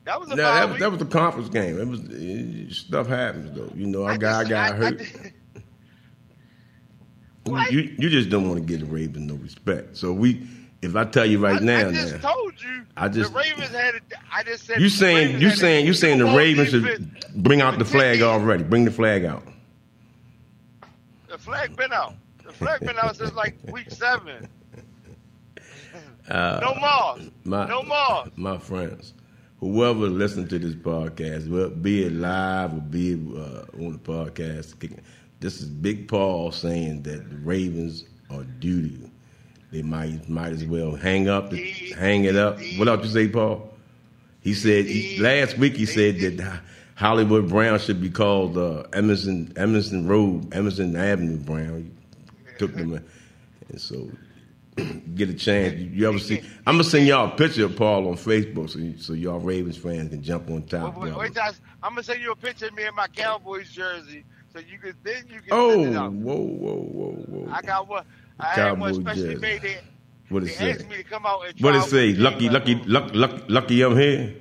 That 0.06 0.20
was 0.20 0.30
a 0.32 0.36
No, 0.36 0.44
bye 0.44 0.60
that, 0.60 0.70
week. 0.72 0.80
that 0.80 0.89
was 0.92 1.00
the 1.00 1.06
conference 1.06 1.50
game. 1.50 1.80
It 1.80 1.88
was 1.88 2.01
it, 2.10 2.74
stuff 2.74 3.08
happens 3.08 3.56
though. 3.56 3.72
You 3.75 3.88
know, 3.88 4.06
I, 4.06 4.18
got 4.18 4.46
I 4.46 4.50
just- 4.50 4.50
got 4.50 4.75
hurt. 4.75 5.01
What? 7.46 7.72
you 7.74 7.94
you 8.00 8.10
just 8.10 8.30
don't 8.30 8.48
want 8.48 8.60
to 8.62 8.65
give 8.65 8.80
the 8.80 8.86
Ravens 8.86 9.30
no 9.30 9.36
respect. 9.36 9.98
So 9.98 10.13
we, 10.13 10.48
if 10.82 10.96
I 10.96 11.03
tell 11.03 11.25
you 11.25 11.39
right 11.39 11.62
I, 11.62 11.65
now, 11.65 11.89
I 11.89 11.92
just 11.92 12.13
now, 12.24 12.32
told 12.32 12.53
you. 12.62 12.86
I 12.96 13.10
just- 13.10 13.34
the 13.34 13.38
Ravens 13.39 13.70
had. 13.70 13.96
A, 13.96 14.00
I 14.32 14.44
just 14.44 14.65
said 14.65 14.80
you 14.80 14.88
saying 14.88 15.42
you 15.42 15.50
saying 15.50 15.86
you 15.86 15.94
saying 15.94 16.20
the 16.20 16.25
Ravens 16.25 16.70
should 16.70 17.44
bring 17.44 17.60
out 17.62 17.77
the 17.80 17.86
flag 17.86 18.22
already. 18.22 18.63
Bring 18.63 18.86
the 18.86 18.92
flag 18.92 19.25
out. 19.25 19.44
The 21.27 21.38
flag 21.38 21.75
been 21.75 21.92
out. 21.92 22.15
Flag 22.63 22.79
been 22.82 22.98
out 23.00 23.15
since 23.15 23.34
like 23.34 23.58
week 23.72 23.91
seven. 23.91 24.48
Uh, 26.29 26.60
No 26.62 26.75
more. 26.75 27.32
my, 27.43 27.67
no 27.67 27.84
more. 27.84 28.25
My 28.36 28.58
friends, 28.58 29.13
whoever 29.60 30.08
listens 30.08 30.50
to 30.50 30.60
this 30.60 30.74
podcast, 30.75 31.50
well, 31.50 31.70
be 31.70 32.05
it 32.05 32.13
live 32.13 32.74
or 32.74 32.79
be 32.82 33.12
it 33.13 33.20
uh, 33.38 33.65
on 33.86 33.91
the 33.93 34.00
podcast, 34.00 34.75
this 35.41 35.62
is 35.62 35.67
Big 35.67 36.08
Paul 36.08 36.51
saying 36.51 37.03
that 37.03 37.29
the 37.29 37.36
Ravens 37.38 38.05
are 38.29 38.43
doo 38.43 38.82
doo. 38.88 39.10
They 39.72 39.82
might 39.82 40.29
might 40.29 40.53
as 40.53 40.63
well 40.65 40.96
hang 40.96 41.27
up, 41.27 41.50
the, 41.50 41.62
hang 41.98 42.25
it 42.25 42.36
up. 42.36 42.60
What 42.77 42.88
else 42.88 43.03
you 43.05 43.12
say, 43.12 43.27
Paul? 43.27 43.74
He 44.41 44.53
said 44.53 44.86
he, 44.86 45.17
last 45.20 45.58
week. 45.58 45.75
He 45.75 45.86
said 45.88 46.20
that 46.20 46.62
Hollywood 46.96 47.50
Brown 47.50 47.79
should 47.79 48.00
be 48.00 48.10
called 48.12 48.58
uh, 48.58 48.84
Emerson 48.93 49.51
Emerson 49.58 50.08
Road, 50.08 50.53
Emerson 50.53 50.96
Avenue 50.96 51.38
Brown. 51.38 51.91
Took 52.57 52.75
them, 52.75 53.03
and 53.69 53.81
so 53.81 54.10
get 55.15 55.29
a 55.29 55.33
chance. 55.33 55.79
You, 55.79 55.89
you 55.89 56.07
ever 56.07 56.19
see? 56.19 56.41
I'm 56.67 56.75
gonna 56.75 56.83
send 56.83 57.07
y'all 57.07 57.31
a 57.31 57.36
picture 57.36 57.65
of 57.65 57.75
Paul 57.75 58.07
on 58.07 58.15
Facebook, 58.15 58.69
so 58.69 58.79
you, 58.79 58.98
so 58.98 59.13
y'all 59.13 59.39
Ravens 59.39 59.77
fans 59.77 60.10
can 60.10 60.22
jump 60.22 60.50
on 60.50 60.63
top. 60.63 60.98
Wait, 60.98 61.13
wait, 61.13 61.36
wait, 61.36 61.38
I'm 61.38 61.91
gonna 61.91 62.03
send 62.03 62.22
you 62.22 62.31
a 62.31 62.36
picture 62.36 62.67
of 62.67 62.75
me 62.75 62.86
in 62.86 62.95
my 62.95 63.07
Cowboys 63.07 63.69
jersey, 63.69 64.24
so 64.51 64.60
you 64.60 64.79
can 64.79 64.95
then 65.03 65.25
you 65.29 65.41
can 65.41 65.50
Oh, 65.51 65.83
it 65.83 65.89
whoa, 65.91 66.36
whoa, 66.36 66.75
whoa, 66.75 67.12
whoa! 67.27 67.51
I 67.51 67.62
got 67.62 67.88
one. 67.88 68.05
I 68.39 68.48
had 68.48 68.79
one 68.79 68.93
specially 68.95 69.36
jersey. 69.36 69.41
made. 69.41 69.62
They, 69.62 69.77
what 70.29 70.43
they 70.43 70.50
it 70.50 70.57
say? 70.57 70.72
asked 70.72 70.89
me 70.89 70.98
to 70.98 71.03
come 71.03 71.25
out 71.25 71.45
and 71.48 71.60
What 71.60 71.75
it 71.75 71.83
say? 71.83 72.13
Lucky, 72.13 72.50
lucky, 72.50 72.75
lucky, 72.75 73.13
lucky, 73.13 73.43
lucky, 73.50 73.81
I'm 73.83 73.98
here. 73.98 74.33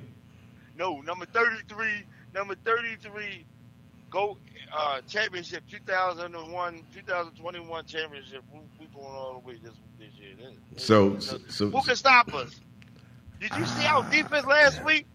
No, 0.78 1.00
number 1.02 1.26
33, 1.26 2.04
number 2.35 2.54
33, 2.64 3.45
go 4.12 4.37
uh, 4.73 5.00
championship 5.09 5.64
2001, 5.71 6.83
2021 6.95 7.85
championship. 7.87 8.42
We, 8.52 8.61
we 8.78 8.87
going 8.95 9.07
all 9.07 9.40
the 9.42 9.49
way 9.49 9.59
this 9.62 9.73
this 9.99 10.11
year. 10.21 10.35
This- 10.38 10.83
So, 10.85 11.19
so, 11.19 11.38
so 11.49 11.71
who 11.71 11.83
can 11.83 11.97
stop 11.97 12.33
us? 12.35 12.61
Did 13.40 13.54
you 13.57 13.66
see 13.66 13.87
our 13.87 14.09
defense 14.11 14.47
last 14.47 14.85
week? 14.85 15.07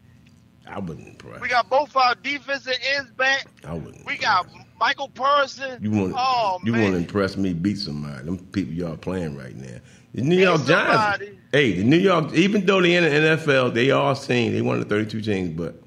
I 0.69 0.79
wouldn't 0.79 1.07
impress. 1.07 1.39
We 1.39 1.47
got 1.47 1.69
both 1.69 1.95
our 1.95 2.13
defensive 2.15 2.73
ends 2.95 3.09
back. 3.11 3.47
I 3.65 3.73
wouldn't. 3.73 4.05
We 4.05 4.17
got 4.17 4.47
Michael 4.79 5.07
Person. 5.07 5.79
You 5.81 5.91
want? 5.91 6.13
Oh 6.17 6.59
you 6.65 6.73
want 6.73 6.91
to 6.93 6.97
impress 6.97 7.37
me? 7.37 7.53
Beat 7.53 7.77
somebody. 7.77 8.25
Them 8.25 8.37
people 8.37 8.73
y'all 8.73 8.97
playing 8.97 9.37
right 9.37 9.55
now. 9.55 9.77
The 10.13 10.21
New 10.23 10.37
York 10.37 10.65
Giants. 10.65 11.23
Hey, 11.53 11.73
the 11.73 11.83
New 11.83 11.97
York. 11.97 12.33
Even 12.33 12.65
though 12.65 12.81
they 12.81 12.95
in 12.95 13.03
the 13.03 13.09
NFL, 13.09 13.73
they 13.73 13.91
all 13.91 14.13
team. 14.15 14.51
They 14.53 14.61
one 14.61 14.77
of 14.77 14.83
the 14.87 14.93
32 14.93 15.21
teams, 15.21 15.49
but 15.51 15.81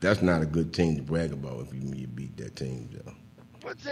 that's 0.00 0.22
not 0.22 0.42
a 0.42 0.46
good 0.46 0.72
team 0.72 0.96
to 0.96 1.02
brag 1.02 1.32
about 1.32 1.66
if 1.66 1.74
you, 1.74 1.92
you 1.94 2.06
beat 2.06 2.36
that 2.38 2.56
team. 2.56 2.88
Though. 2.92 3.12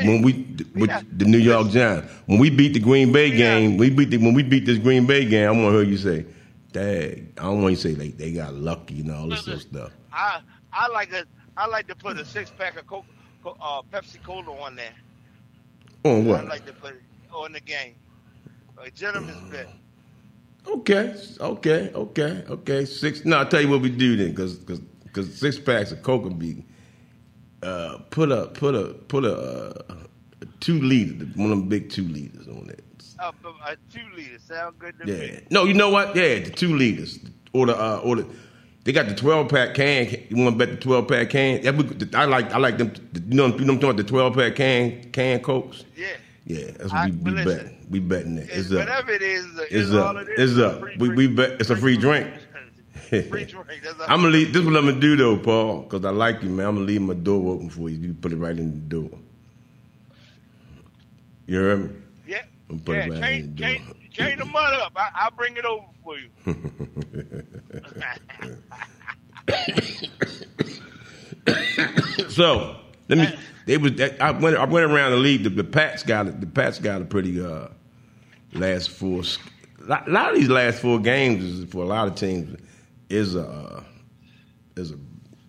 When 0.01 0.23
we, 0.23 0.33
with 0.75 0.89
not- 0.91 1.05
the 1.19 1.25
New 1.27 1.39
York 1.39 1.71
Giants, 1.71 2.11
when 2.27 2.39
we 2.39 2.51
beat 2.51 2.73
the 2.73 2.81
Green 2.81 3.13
Bay 3.13 3.31
We 3.31 3.37
game, 3.37 3.71
not- 3.73 3.81
we 3.81 3.91
beat 3.91 4.11
the, 4.11 4.17
when 4.19 4.35
we 4.35 4.43
beat 4.43 4.65
this 4.67 4.79
Green 4.79 5.07
Bay 5.07 5.25
game. 5.27 5.49
I 5.49 5.51
want 5.53 5.73
to 5.75 5.79
hear 5.79 5.83
you 5.83 5.97
say, 5.99 6.25
"Dang!" 6.73 7.33
I 7.39 7.43
don't 7.43 7.63
want 7.63 7.73
you 7.73 7.77
to 7.77 7.83
say 7.83 7.95
like 7.95 8.17
they 8.17 8.33
got 8.33 8.55
lucky 8.55 9.01
and 9.01 9.13
all 9.13 9.29
this 9.29 9.47
other 9.47 9.59
stuff. 9.59 9.93
I 10.13 10.41
I 10.73 10.89
like 10.89 11.11
to 11.11 11.27
I 11.57 11.67
like 11.67 11.87
to 11.89 11.95
put 11.95 12.19
a 12.19 12.25
six 12.25 12.51
pack 12.57 12.79
of 12.79 12.87
Coke, 12.87 13.05
uh, 13.45 13.83
Pepsi 13.93 14.23
Cola 14.23 14.51
on 14.63 14.75
there. 14.77 14.95
On 16.05 16.25
what? 16.25 16.41
I 16.41 16.49
like 16.49 16.65
to 16.67 16.73
put 16.73 16.95
it 16.95 17.03
on 17.33 17.53
the 17.53 17.61
game. 17.61 17.95
A 18.83 18.91
gentleman's 18.91 19.51
bet. 19.51 19.69
Okay, 20.67 21.15
okay, 21.41 21.91
okay, 21.95 22.45
okay. 22.49 22.85
Six. 22.85 23.25
No, 23.25 23.39
I'll 23.39 23.49
tell 23.49 23.61
you 23.61 23.69
what 23.69 23.81
we 23.81 23.91
do 23.91 24.17
then, 24.17 24.31
because 24.31 24.57
because 24.57 24.81
six 25.25 25.59
packs 25.59 25.93
of 25.93 26.03
Coke 26.03 26.25
would 26.25 26.39
be 26.39 26.65
uh, 27.63 27.99
put 28.11 28.31
a 28.31 28.47
put 28.47 28.75
a 28.75 28.95
put 28.95 29.25
a, 29.25 29.35
uh, 29.37 29.95
a 30.43 30.47
two 30.61 30.81
liter, 30.81 31.25
one 31.37 31.51
of 31.51 31.59
them 31.59 31.69
big 31.69 31.91
two 31.91 32.05
liters 32.09 32.47
on 32.49 32.69
it. 32.71 32.85
Uh, 33.19 33.33
but 33.43 33.55
a 33.67 33.77
two 33.93 34.01
liter 34.17 34.39
sound 34.39 34.79
good 34.79 34.95
to 35.01 35.07
Yeah. 35.13 35.33
me. 35.33 35.41
No, 35.51 35.65
you 35.65 35.75
know 35.75 35.91
what? 35.91 36.15
Yeah, 36.15 36.39
the 36.41 36.51
two 36.51 36.77
liters 36.77 37.19
or 37.53 37.67
the 37.67 37.77
uh, 37.77 38.01
or 38.05 38.17
the. 38.17 38.27
They 38.85 38.93
got 38.93 39.09
the 39.09 39.15
twelve 39.15 39.51
pack 39.51 39.75
can. 39.75 40.07
You 40.31 40.43
want 40.43 40.59
to 40.59 40.67
bet 40.67 40.71
the 40.75 40.81
twelve 40.81 41.09
pack 41.09 41.29
can? 41.31 41.61
That 41.63 42.15
I 42.15 42.25
like. 42.25 42.53
I 42.55 42.59
like 42.59 42.79
them. 42.79 42.93
You 43.29 43.35
know, 43.37 43.47
you 43.49 43.65
know 43.65 43.75
what 43.75 43.75
I'm 43.75 43.81
talking 43.81 43.83
about? 43.91 43.97
The 43.99 44.05
twelve 44.05 44.35
pack 44.35 44.55
can 44.55 45.11
can 45.11 45.41
cokes. 45.41 45.85
Yeah. 45.97 46.07
Yeah, 46.47 46.71
that's 46.79 46.85
what 46.85 46.95
I- 46.95 47.07
we, 47.11 47.17
we 47.17 47.31
listen, 47.33 47.67
bet. 47.67 47.91
We 47.91 48.01
betting 48.01 48.37
that. 48.37 48.45
It's 48.45 48.57
It's 48.57 48.73
up. 48.73 48.79
whatever 48.79 49.11
it 49.13 49.21
is, 49.21 49.45
it's, 49.59 49.73
It's 49.73 49.91
all 49.91 50.17
up. 50.17 50.27
it 50.27 50.29
is. 50.39 50.53
It's 50.53 50.61
up. 50.61 50.81
Free 50.81 50.97
We- 50.99 51.09
we 51.11 51.27
bet- 51.27 51.61
it's 51.61 51.69
a 51.69 51.77
free 51.77 51.99
drink. 51.99 52.25
free 52.27 52.35
drink. 52.37 52.43
I'm 53.13 54.21
gonna 54.23 54.29
leave. 54.29 54.53
This 54.53 54.61
is 54.61 54.67
what 54.67 54.77
I'm 54.77 54.87
gonna 54.87 55.01
do 55.01 55.17
though, 55.17 55.39
Paul, 55.39 55.83
because 55.83 56.05
I 56.05 56.11
like 56.11 56.43
you, 56.43 56.51
man. 56.51 56.67
I'm 56.67 56.75
gonna 56.77 56.87
leave 56.87 57.03
my 57.03 57.15
door 57.15 57.55
open 57.55 57.71
for 57.71 57.89
you. 57.89 57.97
You 57.99 58.15
put 58.15 58.33
it 58.33 58.37
right 58.37 58.57
in 58.57 58.71
the 58.71 58.77
door. 58.97 59.11
You 61.47 61.59
heard 61.61 61.85
me? 61.85 61.97
Yeah. 62.27 62.43
I'm 62.71 62.81
put 62.81 62.97
Yeah, 62.97 63.07
it 63.07 63.11
right 63.11 63.21
chain, 63.23 63.41
in 63.45 63.57
the 63.57 63.63
door. 63.63 63.95
chain 64.13 64.39
the 64.39 64.45
mud 64.45 64.75
up. 64.75 64.93
I, 64.97 65.09
I'll 65.15 65.31
bring 65.31 65.57
it 65.57 65.65
over 65.65 65.87
for 66.05 66.19
you. 66.19 66.29
So 72.29 72.77
let 73.09 73.19
me. 73.19 73.39
They 73.67 73.77
was. 73.79 74.01
I 74.21 74.31
went. 74.33 74.57
I 74.57 74.65
went 74.65 74.91
around 74.91 75.13
the 75.13 75.17
league. 75.19 75.45
The, 75.45 75.51
the 75.51 75.65
Pats 75.65 76.03
got. 76.03 76.41
The 76.41 76.47
Pats 76.47 76.79
got 76.79 77.03
a 77.03 77.05
pretty 77.05 77.43
uh, 77.45 77.69
last 78.53 78.91
four. 78.91 79.23
A 79.81 79.85
lot, 79.85 80.09
lot 80.09 80.33
of 80.33 80.39
these 80.39 80.49
last 80.49 80.81
four 80.81 80.99
games 80.99 81.43
is 81.45 81.71
for 81.71 81.83
a 81.83 81.87
lot 81.87 82.09
of 82.09 82.15
teams 82.15 82.59
is 83.11 83.35
a 83.35 83.47
uh, 83.47 83.83
is 84.77 84.93
a 84.93 84.99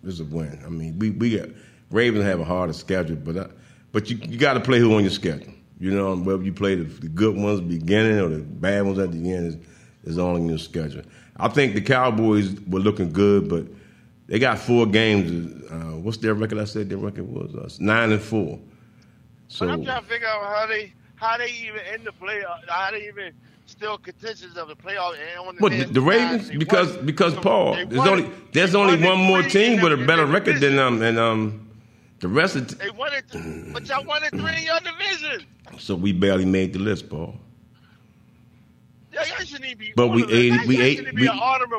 is 0.04 0.20
a 0.20 0.24
win. 0.24 0.60
I 0.64 0.68
mean, 0.68 0.98
we 0.98 1.10
we 1.10 1.36
got 1.36 1.48
Ravens 1.90 2.24
have 2.24 2.40
a 2.40 2.44
harder 2.44 2.72
schedule, 2.72 3.16
but 3.16 3.36
uh, 3.36 3.48
but 3.92 4.10
you 4.10 4.16
you 4.22 4.38
got 4.38 4.54
to 4.54 4.60
play 4.60 4.78
who 4.78 4.94
on 4.94 5.02
your 5.02 5.10
schedule. 5.10 5.52
You 5.78 5.90
know, 5.90 6.14
whether 6.14 6.42
you 6.42 6.52
play 6.52 6.74
the, 6.74 6.84
the 6.84 7.08
good 7.08 7.36
ones 7.36 7.60
beginning 7.60 8.18
or 8.18 8.28
the 8.28 8.40
bad 8.40 8.84
ones 8.84 8.98
at 8.98 9.12
the 9.12 9.32
end 9.32 9.46
is 9.46 9.56
is 10.04 10.18
all 10.18 10.34
on 10.34 10.48
your 10.48 10.58
schedule. 10.58 11.02
I 11.36 11.48
think 11.48 11.74
the 11.74 11.80
Cowboys 11.80 12.54
were 12.68 12.80
looking 12.80 13.12
good, 13.12 13.48
but 13.48 13.66
they 14.26 14.38
got 14.38 14.58
four 14.58 14.86
games. 14.86 15.64
Uh, 15.70 15.96
what's 15.96 16.18
their 16.18 16.34
record? 16.34 16.58
I 16.58 16.64
said 16.64 16.88
their 16.88 16.98
record 16.98 17.26
was 17.26 17.54
uh, 17.54 17.68
nine 17.82 18.12
and 18.12 18.20
four. 18.22 18.58
So 19.48 19.66
but 19.66 19.72
I'm 19.72 19.84
trying 19.84 20.02
to 20.02 20.08
figure 20.08 20.28
out 20.28 20.44
how 20.44 20.66
they 20.66 20.92
how 21.16 21.36
they 21.38 21.50
even 21.50 21.80
in 21.94 22.04
the 22.04 22.12
playoff, 22.12 22.60
how 22.68 22.90
they 22.92 23.08
even 23.08 23.32
still 23.70 23.96
contentions 23.98 24.56
of 24.56 24.68
the 24.68 24.76
playoff. 24.76 25.14
And 25.14 25.56
the 25.58 25.62
What 25.62 25.72
the, 25.94 26.00
Ravens? 26.00 26.50
Because 26.50 26.96
won- 26.96 27.06
because 27.06 27.34
so 27.34 27.40
Paul, 27.40 27.74
there's 27.74 27.94
won 27.94 28.08
only 28.08 28.30
there's 28.52 28.72
they 28.72 28.78
only 28.78 29.02
one 29.02 29.18
more 29.18 29.42
team 29.42 29.80
with 29.80 29.92
a 29.92 29.96
better 30.06 30.26
record 30.26 30.60
than 30.60 30.78
um 30.78 31.00
and 31.02 31.18
um 31.18 31.68
the 32.20 32.28
rest 32.28 32.56
of. 32.56 32.68
The 32.68 32.74
They 32.76 32.90
won 32.90 33.12
it, 33.14 33.72
but 33.72 33.86
y'all 33.88 34.04
won 34.04 34.22
it 34.24 34.30
three 34.30 34.56
in 34.56 34.62
your 34.64 34.80
division. 34.80 35.46
so 35.78 35.94
we 35.94 36.12
barely 36.12 36.44
made 36.44 36.72
the 36.72 36.78
list, 36.78 37.08
Paul. 37.08 37.34
Yeah, 39.12 39.24
y'all 39.24 39.44
shouldn't 39.46 39.78
be. 39.78 39.92
But 39.96 40.08
we 40.08 40.22
on 40.22 40.28
the 40.28 40.34
list. 40.34 40.60
eight 40.60 40.68
we 40.68 40.80
eight 40.82 41.14
we, 41.14 41.28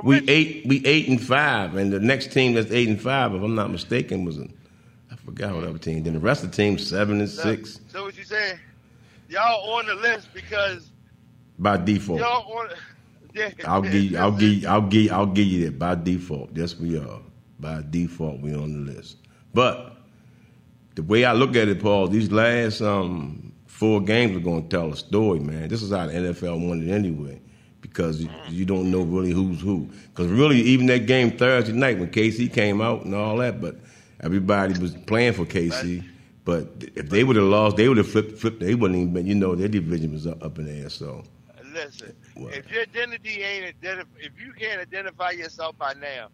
we 0.04 0.30
eight 0.30 0.66
we 0.68 0.86
eight 0.86 1.08
and 1.08 1.22
five, 1.22 1.76
and 1.76 1.92
the 1.94 2.00
next 2.00 2.32
team 2.32 2.54
that's 2.56 2.72
eight 2.72 2.90
and 2.90 3.00
five, 3.02 3.34
if 3.34 3.42
I'm 3.42 3.56
not 3.56 3.70
mistaken, 3.72 4.26
was 4.26 4.38
an, 4.38 4.54
I 5.12 5.16
forgot 5.16 5.54
what 5.56 5.64
other 5.64 5.78
team. 5.78 6.04
Then 6.04 6.14
the 6.14 6.20
rest 6.20 6.44
of 6.44 6.52
the 6.52 6.58
team 6.58 6.78
seven 6.78 7.20
and 7.20 7.30
So- 7.30 7.44
six 7.44 7.80
So 7.90 8.04
what 8.04 8.18
you 8.18 8.24
saying? 8.24 8.60
Y'all 9.30 9.72
on 9.76 9.86
the 9.86 9.96
list 9.96 10.28
because 10.34 10.91
by 11.62 11.78
default. 11.78 12.20
Yeah, 13.34 13.50
I'll 13.66 13.82
give 13.82 13.94
you, 13.94 14.18
I'll 14.18 14.32
give 14.32 14.66
I'll 14.66 14.82
give 14.82 15.12
I'll 15.12 15.26
give 15.26 15.48
you 15.48 15.66
that 15.66 15.80
by 15.80 15.96
default. 15.96 16.50
Yes, 16.54 16.76
we 16.76 16.98
are. 16.98 17.20
By 17.60 17.84
default, 17.90 18.42
we 18.42 18.54
on 18.54 18.86
the 18.86 18.92
list. 18.92 19.18
But 19.54 19.98
the 20.96 21.04
way 21.04 21.24
I 21.24 21.34
look 21.34 21.56
at 21.56 21.70
it, 21.70 21.82
Paul, 21.82 22.08
these 22.08 22.32
last 22.32 22.82
um, 22.82 23.54
four 23.68 24.02
games 24.02 24.36
are 24.36 24.42
going 24.42 24.64
to 24.64 24.70
tell 24.70 24.92
a 24.92 24.98
story, 24.98 25.40
man. 25.40 25.70
This 25.70 25.82
is 25.82 25.92
how 25.92 26.08
the 26.08 26.14
NFL 26.14 26.68
won 26.68 26.82
it 26.82 26.92
anyway, 26.92 27.40
because 27.80 28.22
you, 28.22 28.30
you 28.50 28.66
don't 28.66 28.92
know 28.92 29.04
really 29.04 29.32
who's 29.32 29.62
who. 29.62 29.90
Because 30.10 30.28
really, 30.28 30.60
even 30.62 30.88
that 30.88 31.06
game 31.06 31.38
Thursday 31.38 31.72
night 31.72 32.00
when 32.00 32.10
KC 32.10 32.52
came 32.52 32.82
out 32.82 33.06
and 33.06 33.16
all 33.16 33.38
that, 33.38 33.62
but 33.62 33.78
everybody 34.22 34.78
was 34.80 34.96
playing 35.06 35.34
for 35.34 35.46
KC. 35.46 36.04
But 36.44 36.68
if 36.96 37.10
they 37.10 37.24
would 37.24 37.36
have 37.36 37.46
lost, 37.46 37.78
they 37.78 37.88
would 37.88 37.98
have 37.98 38.10
flipped. 38.10 38.38
Flipped. 38.40 38.60
They 38.60 38.76
wouldn't 38.76 39.00
even 39.00 39.14
been. 39.14 39.28
You 39.28 39.36
know, 39.36 39.56
their 39.56 39.68
division 39.68 40.12
was 40.12 40.26
up, 40.26 40.44
up 40.44 40.58
in 40.58 40.66
the 40.66 40.72
air. 40.72 40.90
So 40.90 41.24
Listen, 41.74 42.16
What? 42.36 42.54
if 42.54 42.70
your 42.72 42.82
identity 42.82 43.42
ain't 43.44 43.80
identif- 43.82 44.06
if 44.20 44.34
you 44.44 44.54
can't 44.54 44.82
identify 44.82 45.32
yourself 45.32 45.78
by 45.78 45.94
now, 45.94 46.28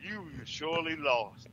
you 0.00 0.24
surely 0.44 0.96
lost. 0.96 1.46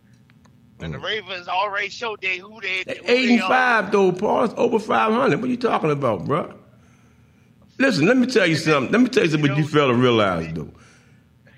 And 0.82 0.94
the 0.94 0.98
Mm. 0.98 1.04
Ravens 1.04 1.48
already 1.48 1.90
showed 1.90 2.22
they 2.22 2.38
who 2.38 2.60
they 2.62 2.84
who 2.88 2.94
eight 3.06 3.28
they 3.28 3.34
and 3.36 3.42
are. 3.44 3.50
five 3.50 3.92
though, 3.92 4.12
Paul. 4.12 4.46
It's 4.46 4.54
over 4.58 4.80
five 4.80 5.12
hundred. 5.14 5.40
What 5.42 5.48
are 5.48 5.52
you 5.52 5.58
talking 5.58 5.92
about, 5.92 6.26
bro? 6.26 6.54
Listen, 7.78 8.06
let 8.08 8.18
me 8.18 8.28
tell 8.28 8.46
you 8.48 8.56
something. 8.56 8.92
Let 8.92 9.02
me 9.02 9.10
tell 9.10 9.24
you 9.24 9.30
something. 9.32 9.50
What 9.52 9.58
you 9.58 9.68
fail 9.68 9.88
to 9.90 9.94
realize, 9.94 10.54
though. 10.54 10.70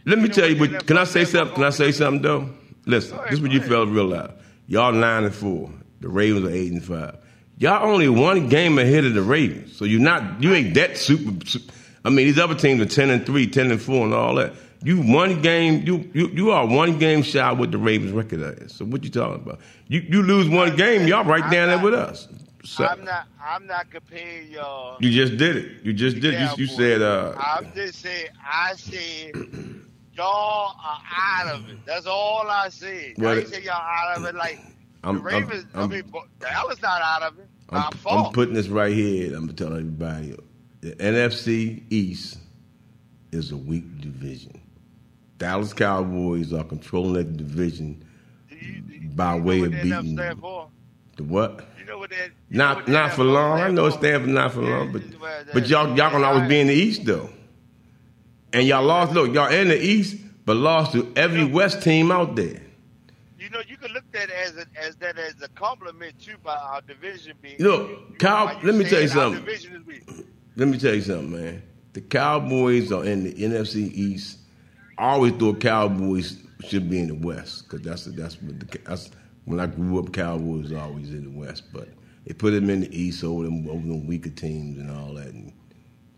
Let 0.06 0.18
me 0.18 0.24
You 0.24 0.28
know 0.30 0.34
tell 0.34 0.50
you. 0.50 0.60
what 0.60 0.72
What, 0.72 0.88
can 0.88 0.98
I 0.98 1.04
say 1.04 1.26
something? 1.26 1.56
Can 1.56 1.64
I 1.64 1.70
say 1.70 1.92
something 1.92 2.22
though? 2.22 2.50
Listen, 2.86 3.18
ahead, 3.18 3.28
this 3.30 3.34
is 3.36 3.42
what 3.42 3.52
you 3.52 3.62
fail 3.62 3.86
to 3.86 3.92
realize. 3.92 4.32
Y'all 4.68 4.92
nine 4.92 5.24
and 5.26 5.34
four. 5.36 5.70
The 6.00 6.10
Ravens 6.10 6.46
are 6.48 6.52
eight 6.52 6.72
and 6.72 6.84
five. 6.84 7.18
Y'all 7.62 7.88
only 7.88 8.10
one 8.10 8.50
game 8.50 8.80
ahead 8.80 9.06
of 9.06 9.14
the 9.14 9.22
Ravens. 9.22 9.78
So 9.78 9.86
you're 9.86 10.00
not. 10.02 10.42
You 10.42 10.52
ain't 10.56 10.74
that 10.74 10.98
super. 10.98 11.46
su- 11.46 11.60
I 12.04 12.10
mean, 12.10 12.26
these 12.26 12.40
other 12.40 12.56
teams 12.56 12.82
are 12.82 12.88
ten 12.88 13.12
and 13.12 13.24
three, 13.24 13.46
10 13.46 13.70
and 13.70 13.80
four, 13.80 14.04
and 14.04 14.16
all 14.16 14.34
that. 14.36 14.54
You 14.84 14.98
one 15.00 15.44
game. 15.44 15.86
You 15.86 16.10
you 16.12 16.30
you 16.30 16.50
are 16.50 16.66
one 16.66 16.98
game 16.98 17.22
shy 17.22 17.52
with 17.52 17.72
the 17.72 17.78
Ravens 17.78 18.14
record 18.14 18.64
is. 18.64 18.74
So 18.74 18.84
what 18.84 19.04
you 19.04 19.12
talking 19.12 19.36
about? 19.36 19.60
You 19.88 20.00
you 20.10 20.24
lose 20.24 20.50
one 20.50 20.76
game, 20.76 21.08
y'all 21.08 21.24
right 21.24 21.52
down 21.52 21.68
there 21.68 21.78
with 21.78 21.94
us. 21.94 22.28
So, 22.64 22.84
I'm 22.84 23.04
not 23.06 23.28
I'm 23.44 23.68
not 23.68 23.92
comparing 23.92 24.50
y'all. 24.50 24.98
you 25.00 25.12
just 25.12 25.38
did 25.38 25.56
it. 25.56 25.84
You 25.84 25.94
just 25.94 26.20
did. 26.20 26.34
it. 26.34 26.58
You, 26.58 26.66
you 26.66 26.68
said. 26.68 27.04
uh 27.04 27.36
I'm 27.38 27.72
just 27.76 28.00
saying. 28.00 28.30
I 28.44 28.74
said 28.74 29.34
y'all 30.16 30.76
are 30.84 31.02
out 31.16 31.54
of 31.54 31.70
it. 31.70 31.78
That's 31.86 32.08
all 32.08 32.48
I 32.50 32.70
said. 32.70 33.14
I 33.20 33.36
didn't 33.36 33.48
say 33.50 33.62
y'all 33.62 33.74
out 33.74 34.18
of 34.18 34.26
it. 34.26 34.34
Like 34.34 34.60
I'm- 35.04 35.18
the 35.18 35.22
Ravens. 35.22 35.66
I'm- 35.76 35.84
i 35.84 35.88
mean, 35.88 36.12
Dallas 36.40 36.82
not 36.82 37.02
out 37.04 37.22
of 37.22 37.40
it. 37.40 37.48
I'm, 37.72 37.90
I'm 38.10 38.32
putting 38.34 38.54
this 38.54 38.68
right 38.68 38.94
here. 38.94 39.36
I'm 39.36 39.54
telling 39.56 39.78
everybody, 39.80 40.36
the 40.82 40.92
NFC 40.96 41.84
East 41.90 42.38
is 43.32 43.52
a 43.52 43.58
weak 43.58 44.02
division. 44.02 44.60
Dallas 45.38 45.74
Cowboys 45.74 46.54
are 46.54 46.64
controlling 46.64 47.14
that 47.14 47.38
division. 47.38 48.04
You- 48.50 48.58
you- 48.90 49.10
by 49.10 49.36
you 49.36 49.44
way 49.44 49.62
of 49.62 49.72
beating-? 49.72 50.16
The 50.16 51.24
what? 51.24 51.68
You 51.80 51.86
know 51.86 51.98
what 51.98 52.10
that? 52.12 52.30
Not 52.50 52.78
what 52.78 52.88
not 52.88 53.14
for 53.14 53.24
long. 53.24 53.60
I 53.60 53.70
know 53.70 53.86
it 53.88 53.92
for? 53.94 53.98
stands 54.00 54.26
for 54.26 54.32
not 54.32 54.54
for 54.54 54.64
Yeah, 54.64 54.78
long, 54.78 54.92
but 54.92 55.02
but 55.54 55.68
y'all 55.68 55.88
y'all 55.98 56.12
gonna 56.12 56.26
always 56.26 56.48
be 56.48 56.60
in 56.60 56.68
the 56.68 56.74
East 56.74 57.06
though. 57.06 57.30
And 58.54 58.66
y'all 58.68 58.84
lost. 58.84 59.14
Look, 59.14 59.34
y'all 59.34 59.52
in 59.52 59.68
the 59.70 59.82
East, 59.82 60.18
but 60.46 60.56
lost 60.58 60.94
to 60.94 61.12
every 61.16 61.44
West 61.46 61.82
team 61.82 62.12
out 62.12 62.36
there. 62.36 62.62
You 63.52 63.58
know, 63.58 63.64
you 63.68 63.76
can 63.76 63.92
look 63.92 64.06
at 64.14 64.30
that 64.30 64.30
as 64.30 64.56
a, 64.56 64.66
as 64.82 64.96
that 64.98 65.18
as 65.20 65.42
a 65.42 65.50
compliment 65.50 66.18
too 66.20 66.36
by 66.42 66.56
our 66.56 66.80
division 66.82 67.34
being. 67.42 67.58
Look, 67.60 67.90
you- 67.90 67.96
you- 68.10 68.16
Kyle, 68.18 68.46
why 68.46 68.62
let 68.64 68.76
me 68.76 68.86
tell 68.86 69.02
you 69.02 69.10
something. 69.10 69.44
division 69.44 69.76
is 69.76 69.86
weak. 69.86 70.04
Let 70.56 70.70
me 70.70 70.78
tell 70.78 70.94
you 70.96 71.02
something, 71.02 71.32
man. 71.32 71.62
The 71.92 72.00
Cowboys 72.00 72.94
are 72.94 73.04
in 73.04 73.26
the 73.26 73.34
NFC 73.34 73.92
East. 73.94 74.38
I 74.98 75.10
always 75.10 75.34
thought 75.34 75.60
Cowboys 75.60 76.38
should 76.62 76.90
be 76.90 77.00
in 77.00 77.08
the 77.10 77.16
West 77.16 77.64
because 77.68 77.82
that's 77.82 78.06
that's 78.06 78.42
what 78.42 78.58
the 78.58 78.80
that's 78.86 79.10
when 79.44 79.60
I 79.60 79.66
grew 79.66 80.00
up. 80.00 80.14
Cowboys 80.14 80.70
was 80.70 80.74
always 80.74 81.10
in 81.10 81.24
the 81.26 81.38
West, 81.38 81.64
but 81.74 81.90
they 82.26 82.34
put 82.34 82.52
them 82.52 82.70
in 82.70 82.82
the 82.82 82.98
East 82.98 83.22
over 83.22 83.44
them 83.44 83.68
over 83.68 83.86
them 83.86 84.08
weaker 84.08 84.30
teams 84.30 84.78
and 84.78 84.90
all 84.90 85.14
that, 85.16 85.28
and 85.28 85.52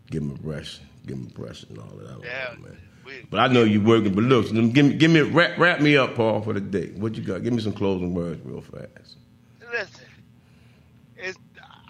give 0.08 0.22
them 0.22 0.38
a 0.40 0.48
rush, 0.48 0.78
give 1.04 1.16
them 1.16 1.32
a 1.36 1.42
rush 1.42 1.64
and 1.64 1.78
all 1.78 1.96
that. 1.96 2.06
I 2.06 2.24
Yeah, 2.24 2.54
know, 2.54 2.62
man. 2.68 2.78
But 3.30 3.40
I 3.40 3.48
know 3.48 3.64
you're 3.64 3.82
working. 3.82 4.14
But 4.14 4.24
look, 4.24 4.46
so 4.46 4.54
let 4.54 4.64
me- 4.64 4.70
give 4.70 4.86
me 4.86 4.94
give 4.94 5.10
me 5.10 5.20
wrap, 5.20 5.58
wrap 5.58 5.80
me 5.80 5.96
up, 5.96 6.14
Paul, 6.14 6.40
for 6.42 6.52
the 6.52 6.60
day. 6.60 6.88
What 6.96 7.14
you 7.16 7.22
got? 7.22 7.42
Give 7.42 7.52
me 7.52 7.60
some 7.62 7.72
closing 7.72 8.14
words, 8.14 8.40
real 8.44 8.60
fast. 8.60 9.16
listen, 9.72 10.04
it's 11.16 11.38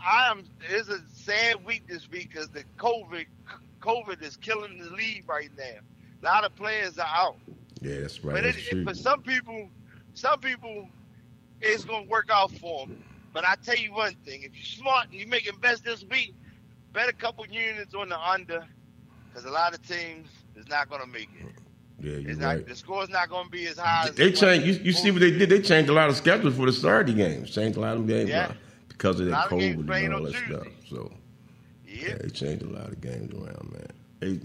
I 0.07 0.31
am. 0.31 0.45
It's 0.71 0.89
a 0.89 1.01
sad 1.13 1.65
week 1.65 1.87
this 1.89 2.11
week 2.11 2.31
because 2.31 2.49
the 2.49 2.65
COVID 2.79 3.27
COVID 3.81 4.23
is 4.23 4.37
killing 4.37 4.79
the 4.79 4.91
league 4.91 5.25
right 5.29 5.51
now. 5.59 5.81
A 6.23 6.25
lot 6.25 6.45
of 6.45 6.55
players 6.57 6.99
are 6.99 7.07
out. 7.07 7.37
Yeah, 7.81 8.01
that's 8.01 8.25
right. 8.25 8.35
But 8.35 8.45
it, 8.45 8.55
that's 8.55 8.69
true. 8.69 8.85
for 8.85 8.95
some 8.95 9.23
people, 9.23 9.69
some 10.15 10.41
people, 10.41 10.89
it's 11.61 11.85
gonna 11.85 12.07
work 12.07 12.31
out 12.33 12.51
for 12.53 12.87
them. 12.87 13.03
But 13.35 13.47
I 13.47 13.57
tell 13.63 13.77
you 13.77 13.93
one 13.93 14.15
thing: 14.25 14.43
if 14.43 14.55
you're 14.55 14.65
smart 14.65 15.09
and 15.11 15.21
you 15.21 15.27
make 15.27 15.47
invest 15.47 15.85
this 15.85 16.05
week, 16.05 16.35
bet 16.93 17.09
a 17.09 17.13
couple 17.13 17.45
units 17.47 17.95
on 17.95 18.09
the 18.09 18.19
under, 18.19 18.65
because 19.29 19.45
a 19.45 19.51
lot 19.51 19.75
of 19.75 19.87
teams 19.87 20.29
is 20.57 20.69
not 20.69 20.89
gonna 20.91 21.07
make 21.07 21.29
it. 21.41 21.47
yeah, 22.01 22.19
you're 22.19 22.31
It's 22.31 22.41
right. 22.41 22.59
not, 22.59 22.67
the 22.67 22.77
score's 22.77 23.09
not 23.11 23.29
gonna 23.31 23.49
be 23.49 23.67
as 23.67 23.79
high. 23.79 24.09
as 24.09 24.15
They 24.15 24.31
was 24.31 24.41
changed. 24.41 24.67
You, 24.67 24.73
you 24.85 24.93
see 24.93 25.11
what 25.11 25.21
they 25.21 25.31
did? 25.31 25.49
They 25.51 25.61
changed 25.61 25.91
a 25.91 25.93
lot 25.95 26.09
of 26.09 26.17
schedules 26.17 26.57
for 26.57 26.67
the 26.67 26.73
Saturday 26.73 27.15
games. 27.15 27.51
Changed 27.51 27.77
a 27.77 27.81
lot 27.81 27.97
of 27.97 28.07
games 28.07 28.31
Yeah. 28.31 28.47
uh, 28.47 28.53
because 28.89 29.21
of 29.21 29.27
that 29.27 29.47
of 29.47 29.51
COVID 29.53 30.05
and 30.05 30.15
all 30.15 30.23
that 30.23 30.33
Tuesday. 30.33 30.47
stuff. 30.55 30.67
So 30.89 31.13
yeah, 31.87 32.09
Yeah. 32.09 32.15
they 32.23 32.29
changed 32.31 32.63
a 32.65 32.69
lot 32.71 32.89
of 32.89 33.01
games 33.01 33.33
around, 33.35 33.73
man. 33.73 33.89
They, 34.21 34.41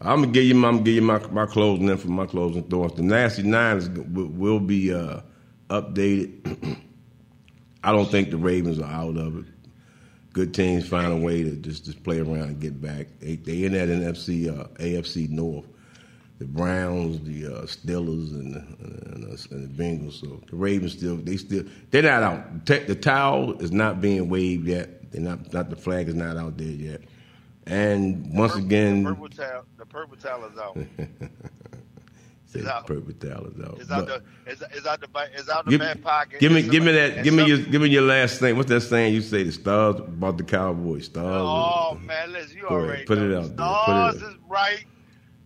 I'm 0.00 0.20
gonna 0.20 0.26
give 0.32 0.44
you. 0.44 0.54
My, 0.54 0.68
I'm 0.68 0.74
gonna 0.76 0.84
give 0.84 0.94
you 0.96 1.02
my 1.02 1.18
my 1.28 1.46
closing 1.46 1.88
in 1.88 1.96
for 1.96 2.08
my 2.08 2.26
closing 2.26 2.62
thoughts. 2.64 2.96
The 2.96 3.02
nasty 3.02 3.42
nine 3.42 3.78
is, 3.78 3.88
will, 3.88 4.26
will 4.26 4.60
be 4.60 4.92
uh, 4.92 5.20
updated. 5.70 6.78
I 7.82 7.92
don't 7.92 8.10
think 8.10 8.30
the 8.30 8.36
Ravens 8.36 8.78
are 8.78 8.90
out 8.90 9.16
of 9.16 9.38
it. 9.38 9.44
Good 10.36 10.52
teams 10.52 10.86
find 10.86 11.10
a 11.10 11.16
way 11.16 11.42
to 11.42 11.52
just, 11.52 11.86
just 11.86 12.04
play 12.04 12.18
around 12.20 12.42
and 12.42 12.60
get 12.60 12.78
back. 12.78 13.06
They 13.20 13.36
they 13.36 13.64
in 13.64 13.72
that 13.72 13.88
NFC 13.88 14.46
uh, 14.50 14.64
AFC 14.74 15.30
North. 15.30 15.64
The 16.38 16.44
Browns, 16.44 17.20
the 17.20 17.46
uh, 17.46 17.62
Steelers, 17.62 18.32
and 18.32 18.52
the, 18.52 18.58
and, 19.14 19.22
the, 19.22 19.48
and 19.50 19.64
the 19.78 19.82
Bengals. 19.82 20.20
So 20.20 20.42
the 20.50 20.56
Ravens 20.56 20.92
still 20.92 21.16
they 21.16 21.38
still 21.38 21.64
they're 21.90 22.02
not 22.02 22.22
out. 22.22 22.66
The 22.66 22.94
towel 22.94 23.58
is 23.62 23.72
not 23.72 24.02
being 24.02 24.28
waved 24.28 24.68
yet. 24.68 25.10
They're 25.10 25.22
not 25.22 25.54
not 25.54 25.70
the 25.70 25.76
flag 25.76 26.06
is 26.06 26.14
not 26.14 26.36
out 26.36 26.58
there 26.58 26.66
yet. 26.66 27.00
And 27.66 28.30
once 28.36 28.52
Purple- 28.52 28.66
again, 28.66 29.04
the 29.04 29.10
purple 29.14 29.28
towel, 29.30 29.64
the 29.78 29.86
purple 29.86 30.16
towel 30.18 30.44
is 30.44 30.58
out. 30.58 30.76
say 32.46 32.60
It's 32.60 32.68
out. 32.68 32.86
purple 32.86 33.12
towel 33.14 33.46
is 33.46 33.60
out. 33.60 33.78
It's 33.80 33.90
out 33.90 34.06
But- 34.06 34.22
the 34.46 34.50
it's, 34.50 34.62
it's 34.72 34.86
out 34.86 35.00
the 35.00 35.08
it's 35.34 35.48
out 35.48 35.64
the 35.64 35.70
Give, 35.72 35.80
back 35.80 36.00
pocket. 36.02 36.40
give 36.40 36.52
me, 36.52 36.62
give 36.62 36.82
me 36.84 36.92
that. 36.92 37.24
Give 37.24 37.34
me 37.34 37.44
your, 37.46 37.58
give 37.58 37.82
me 37.82 37.88
your 37.88 38.02
last 38.02 38.38
thing. 38.40 38.56
What's 38.56 38.68
that 38.68 38.80
saying 38.82 39.14
you 39.14 39.20
say? 39.20 39.42
The 39.42 39.52
stars 39.52 39.96
about 39.96 40.38
the 40.38 40.44
Cowboys. 40.44 41.06
Stars. 41.06 41.42
Oh 41.44 41.98
man, 42.04 42.32
listen, 42.32 42.56
you 42.56 42.66
ahead, 42.66 42.72
already 42.78 43.04
put 43.04 43.18
it 43.18 43.34
out 43.36 43.44
there, 43.46 43.54
Stars 43.54 44.14
put 44.18 44.22
it 44.22 44.28
is 44.30 44.36
right. 44.48 44.84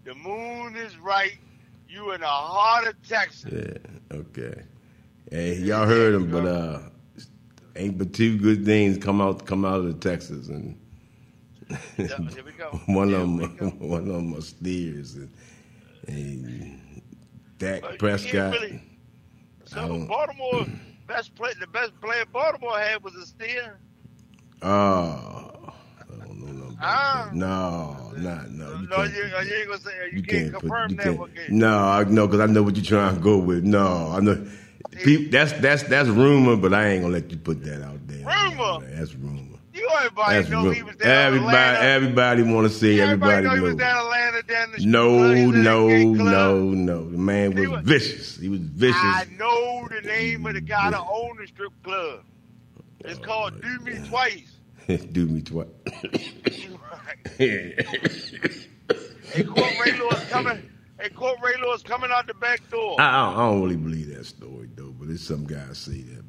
The 0.04 0.14
moon 0.14 0.76
is 0.76 0.96
right. 0.98 1.36
You 1.88 2.12
in 2.12 2.20
the 2.20 2.26
heart 2.26 2.86
of 2.86 2.94
Texas. 3.08 3.50
Yeah. 3.52 4.16
Okay. 4.16 4.62
Hey, 5.30 5.54
y'all 5.56 5.86
heard 5.86 6.14
him, 6.14 6.30
but 6.30 6.44
uh, 6.46 6.80
ain't 7.76 7.96
but 7.98 8.12
two 8.12 8.36
good 8.38 8.64
things 8.64 8.98
come 8.98 9.20
out 9.20 9.46
come 9.46 9.64
out 9.64 9.80
of 9.80 9.86
the 9.86 10.08
Texas, 10.08 10.48
and 10.48 10.78
Yeah, 11.96 12.06
here 12.06 12.44
we 12.44 12.52
go. 12.52 12.70
one 12.86 13.12
of 13.14 13.20
them 13.20 13.38
one 13.78 14.00
of 14.02 14.06
them 14.14 14.34
are 14.34 14.40
Steers, 14.40 15.14
and, 15.16 15.30
and 16.08 17.02
Dak 17.58 17.82
But 17.82 17.98
Prescott. 17.98 18.52
really- 18.52 18.82
So 19.64 20.06
Baltimore 20.08 20.66
best 21.06 21.34
play 21.34 21.52
the 21.60 21.66
best 21.66 21.92
player 22.00 22.24
Baltimore 22.32 22.78
had 22.78 23.02
was 23.04 23.14
a 23.14 23.26
steer. 23.26 23.78
Oh, 24.62 24.66
I 24.68 26.24
don't 26.26 26.38
know 26.58 26.76
Ah. 26.82 27.24
that. 27.26 27.34
No, 27.34 28.12
not 28.16 28.50
no. 28.50 28.72
You 28.80 28.86
no, 28.88 28.96
can't, 28.96 29.14
you, 29.14 29.22
you 29.22 29.54
ain't 29.56 29.68
gonna 29.68 29.80
say 29.80 29.90
you, 30.12 30.16
you 30.18 30.22
can't, 30.22 30.52
confirm 30.58 30.90
you 30.90 30.96
that. 30.96 31.02
can't- 31.04 31.18
one. 31.18 31.30
No, 31.50 31.78
I 31.78 32.04
know 32.04 32.26
because 32.26 32.40
I 32.40 32.46
know 32.46 32.62
what 32.62 32.76
you're 32.76 32.84
trying 32.84 33.16
to 33.16 33.20
go 33.20 33.38
with. 33.38 33.64
No, 33.64 34.12
I 34.16 34.20
know. 34.20 34.46
Peop 35.04 35.30
that's 35.30 35.52
that's 35.52 35.82
that's 35.84 36.08
rumor, 36.08 36.56
but 36.56 36.74
I 36.74 36.88
ain't 36.88 37.02
gonna 37.02 37.14
let 37.14 37.30
you 37.30 37.36
put 37.38 37.62
that 37.64 37.82
out 37.82 38.06
there. 38.08 38.18
Rumor? 38.26 38.86
That's 38.96 39.14
rumor. 39.14 39.49
Everybody 39.96 40.34
That's 40.36 40.48
know 40.48 40.62
rumor. 40.62 40.74
he 40.74 40.82
was 40.82 40.96
down 40.96 41.08
Everybody, 41.10 41.56
Atlanta. 41.56 41.80
everybody 41.86 42.42
want 42.42 42.68
to 42.68 42.72
see. 42.74 43.00
Everybody, 43.00 43.32
Everybody, 43.46 43.48
know 43.60 43.64
he 43.64 43.70
was 43.70 43.74
down 43.76 44.04
Atlanta 44.04 44.42
down 44.42 44.72
the. 44.72 44.86
No, 44.86 45.32
He's 45.34 45.44
in 45.44 45.52
that 45.52 45.62
no, 45.62 45.88
no, 45.88 46.60
no. 46.62 47.10
The 47.10 47.18
man 47.18 47.54
was 47.54 47.68
was- 47.68 47.84
vicious. 47.84 48.36
He 48.36 48.48
was 48.48 48.60
vicious. 48.60 48.96
I 49.00 49.26
know 49.38 49.88
the 49.88 50.00
name 50.06 50.46
of 50.46 50.54
the 50.54 50.60
guy 50.60 50.90
that 50.90 51.00
owned 51.00 51.38
the 51.40 51.46
strip 51.46 51.72
club. 51.82 52.24
It's 53.00 53.18
Oh, 53.20 53.22
called 53.22 53.60
Do 53.62 53.78
Me 53.80 53.98
Twice. 54.08 54.56
Do 55.12 55.26
me 55.26 55.40
twice. 55.40 55.66
hey, 57.38 57.74
Court 59.46 59.72
Ray 59.84 59.92
Lewis 59.98 60.28
coming. 60.28 60.70
Hey, 61.00 61.08
Court 61.10 61.38
Ray 61.42 61.54
Lewis 61.62 61.82
coming 61.82 62.10
out 62.12 62.26
the 62.26 62.34
back 62.34 62.60
door. 62.70 63.00
I, 63.00 63.04
I, 63.04 63.30
I 63.32 63.36
don't 63.36 63.62
really 63.62 63.76
believe 63.76 64.14
that 64.16 64.24
story 64.26 64.68
though, 64.74 64.92
but 64.98 65.08
it's 65.08 65.22
some 65.24 65.44
guys 65.44 65.78
say 65.78 66.02
that, 66.02 66.19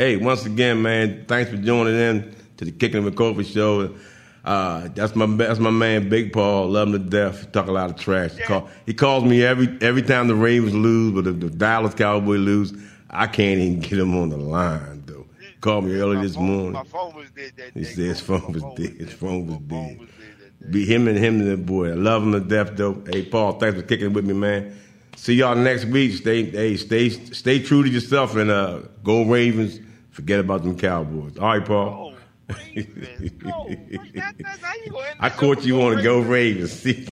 Hey, 0.00 0.16
once 0.16 0.46
again, 0.46 0.80
man, 0.80 1.26
thanks 1.28 1.50
for 1.50 1.58
joining 1.58 1.94
in 1.94 2.34
to 2.56 2.64
the 2.64 2.72
Kicking 2.72 3.04
with 3.04 3.16
Kofi 3.16 3.44
show. 3.44 3.94
Uh, 4.42 4.88
that's 4.94 5.14
my 5.14 5.26
that's 5.26 5.58
my 5.58 5.68
man, 5.68 6.08
Big 6.08 6.32
Paul. 6.32 6.68
Love 6.70 6.88
him 6.88 6.92
to 6.94 6.98
death. 6.98 7.40
He 7.42 7.46
talk 7.48 7.66
a 7.66 7.70
lot 7.70 7.90
of 7.90 7.96
trash. 7.96 8.32
He, 8.32 8.42
call, 8.44 8.70
he 8.86 8.94
calls 8.94 9.24
me 9.24 9.44
every 9.44 9.76
every 9.82 10.00
time 10.00 10.26
the 10.28 10.34
Ravens 10.34 10.72
lose, 10.74 11.12
but 11.12 11.26
if 11.26 11.38
the 11.40 11.50
Dallas 11.50 11.92
Cowboy 11.92 12.36
lose, 12.36 12.72
I 13.10 13.26
can't 13.26 13.60
even 13.60 13.80
get 13.80 13.98
him 13.98 14.16
on 14.16 14.30
the 14.30 14.38
line 14.38 15.02
though. 15.04 15.26
Called 15.60 15.84
me 15.84 16.00
early 16.00 16.16
My 16.16 16.22
this 16.22 16.34
phone- 16.34 16.46
morning. 16.46 16.72
My 16.72 16.84
phone 16.84 17.14
was 17.16 17.28
dead 17.36 17.52
that 17.58 17.72
He 17.74 17.84
said 17.84 18.04
his 18.06 18.20
phone 18.22 18.52
was 18.54 18.62
dead. 18.78 18.96
His 18.96 19.12
phone 19.12 19.48
was 19.48 19.58
My 19.68 19.76
dead. 19.76 19.98
was 20.00 20.08
dead. 20.08 20.70
Be 20.72 20.86
him 20.86 21.08
and 21.08 21.18
him 21.18 21.40
and 21.42 21.50
the 21.50 21.58
boy. 21.58 21.90
I 21.90 21.94
love 21.96 22.22
him 22.22 22.32
to 22.32 22.40
death 22.40 22.70
though. 22.74 23.04
Hey 23.06 23.26
Paul, 23.26 23.58
thanks 23.58 23.76
for 23.78 23.82
kicking 23.86 24.14
with 24.14 24.24
me, 24.24 24.32
man. 24.32 24.74
See 25.16 25.34
y'all 25.34 25.54
next 25.56 25.84
week. 25.84 26.14
Stay 26.14 26.44
hey, 26.44 26.78
stay 26.78 27.10
stay 27.10 27.58
true 27.62 27.82
to 27.82 27.88
yourself 27.90 28.34
and 28.36 28.50
uh 28.50 28.78
go 29.04 29.24
Ravens. 29.26 29.78
Forget 30.10 30.40
about 30.40 30.62
them 30.64 30.76
Cowboys. 30.78 31.36
All 31.38 31.48
right, 31.48 31.64
Paul. 31.64 32.14
Oh, 32.50 32.54
Ravens. 32.74 33.32
No. 33.42 33.68
That- 34.14 34.34
that's 34.38 34.62
how 34.62 34.74
you 34.84 34.90
gonna 34.90 35.06
end 35.06 35.16
I 35.20 35.30
caught 35.30 35.64
you 35.64 35.80
on 35.82 35.96
to 35.96 36.02
go 36.02 36.18
Ravens. 36.20 36.30
Ravens. 36.30 36.72
See? 37.04 37.08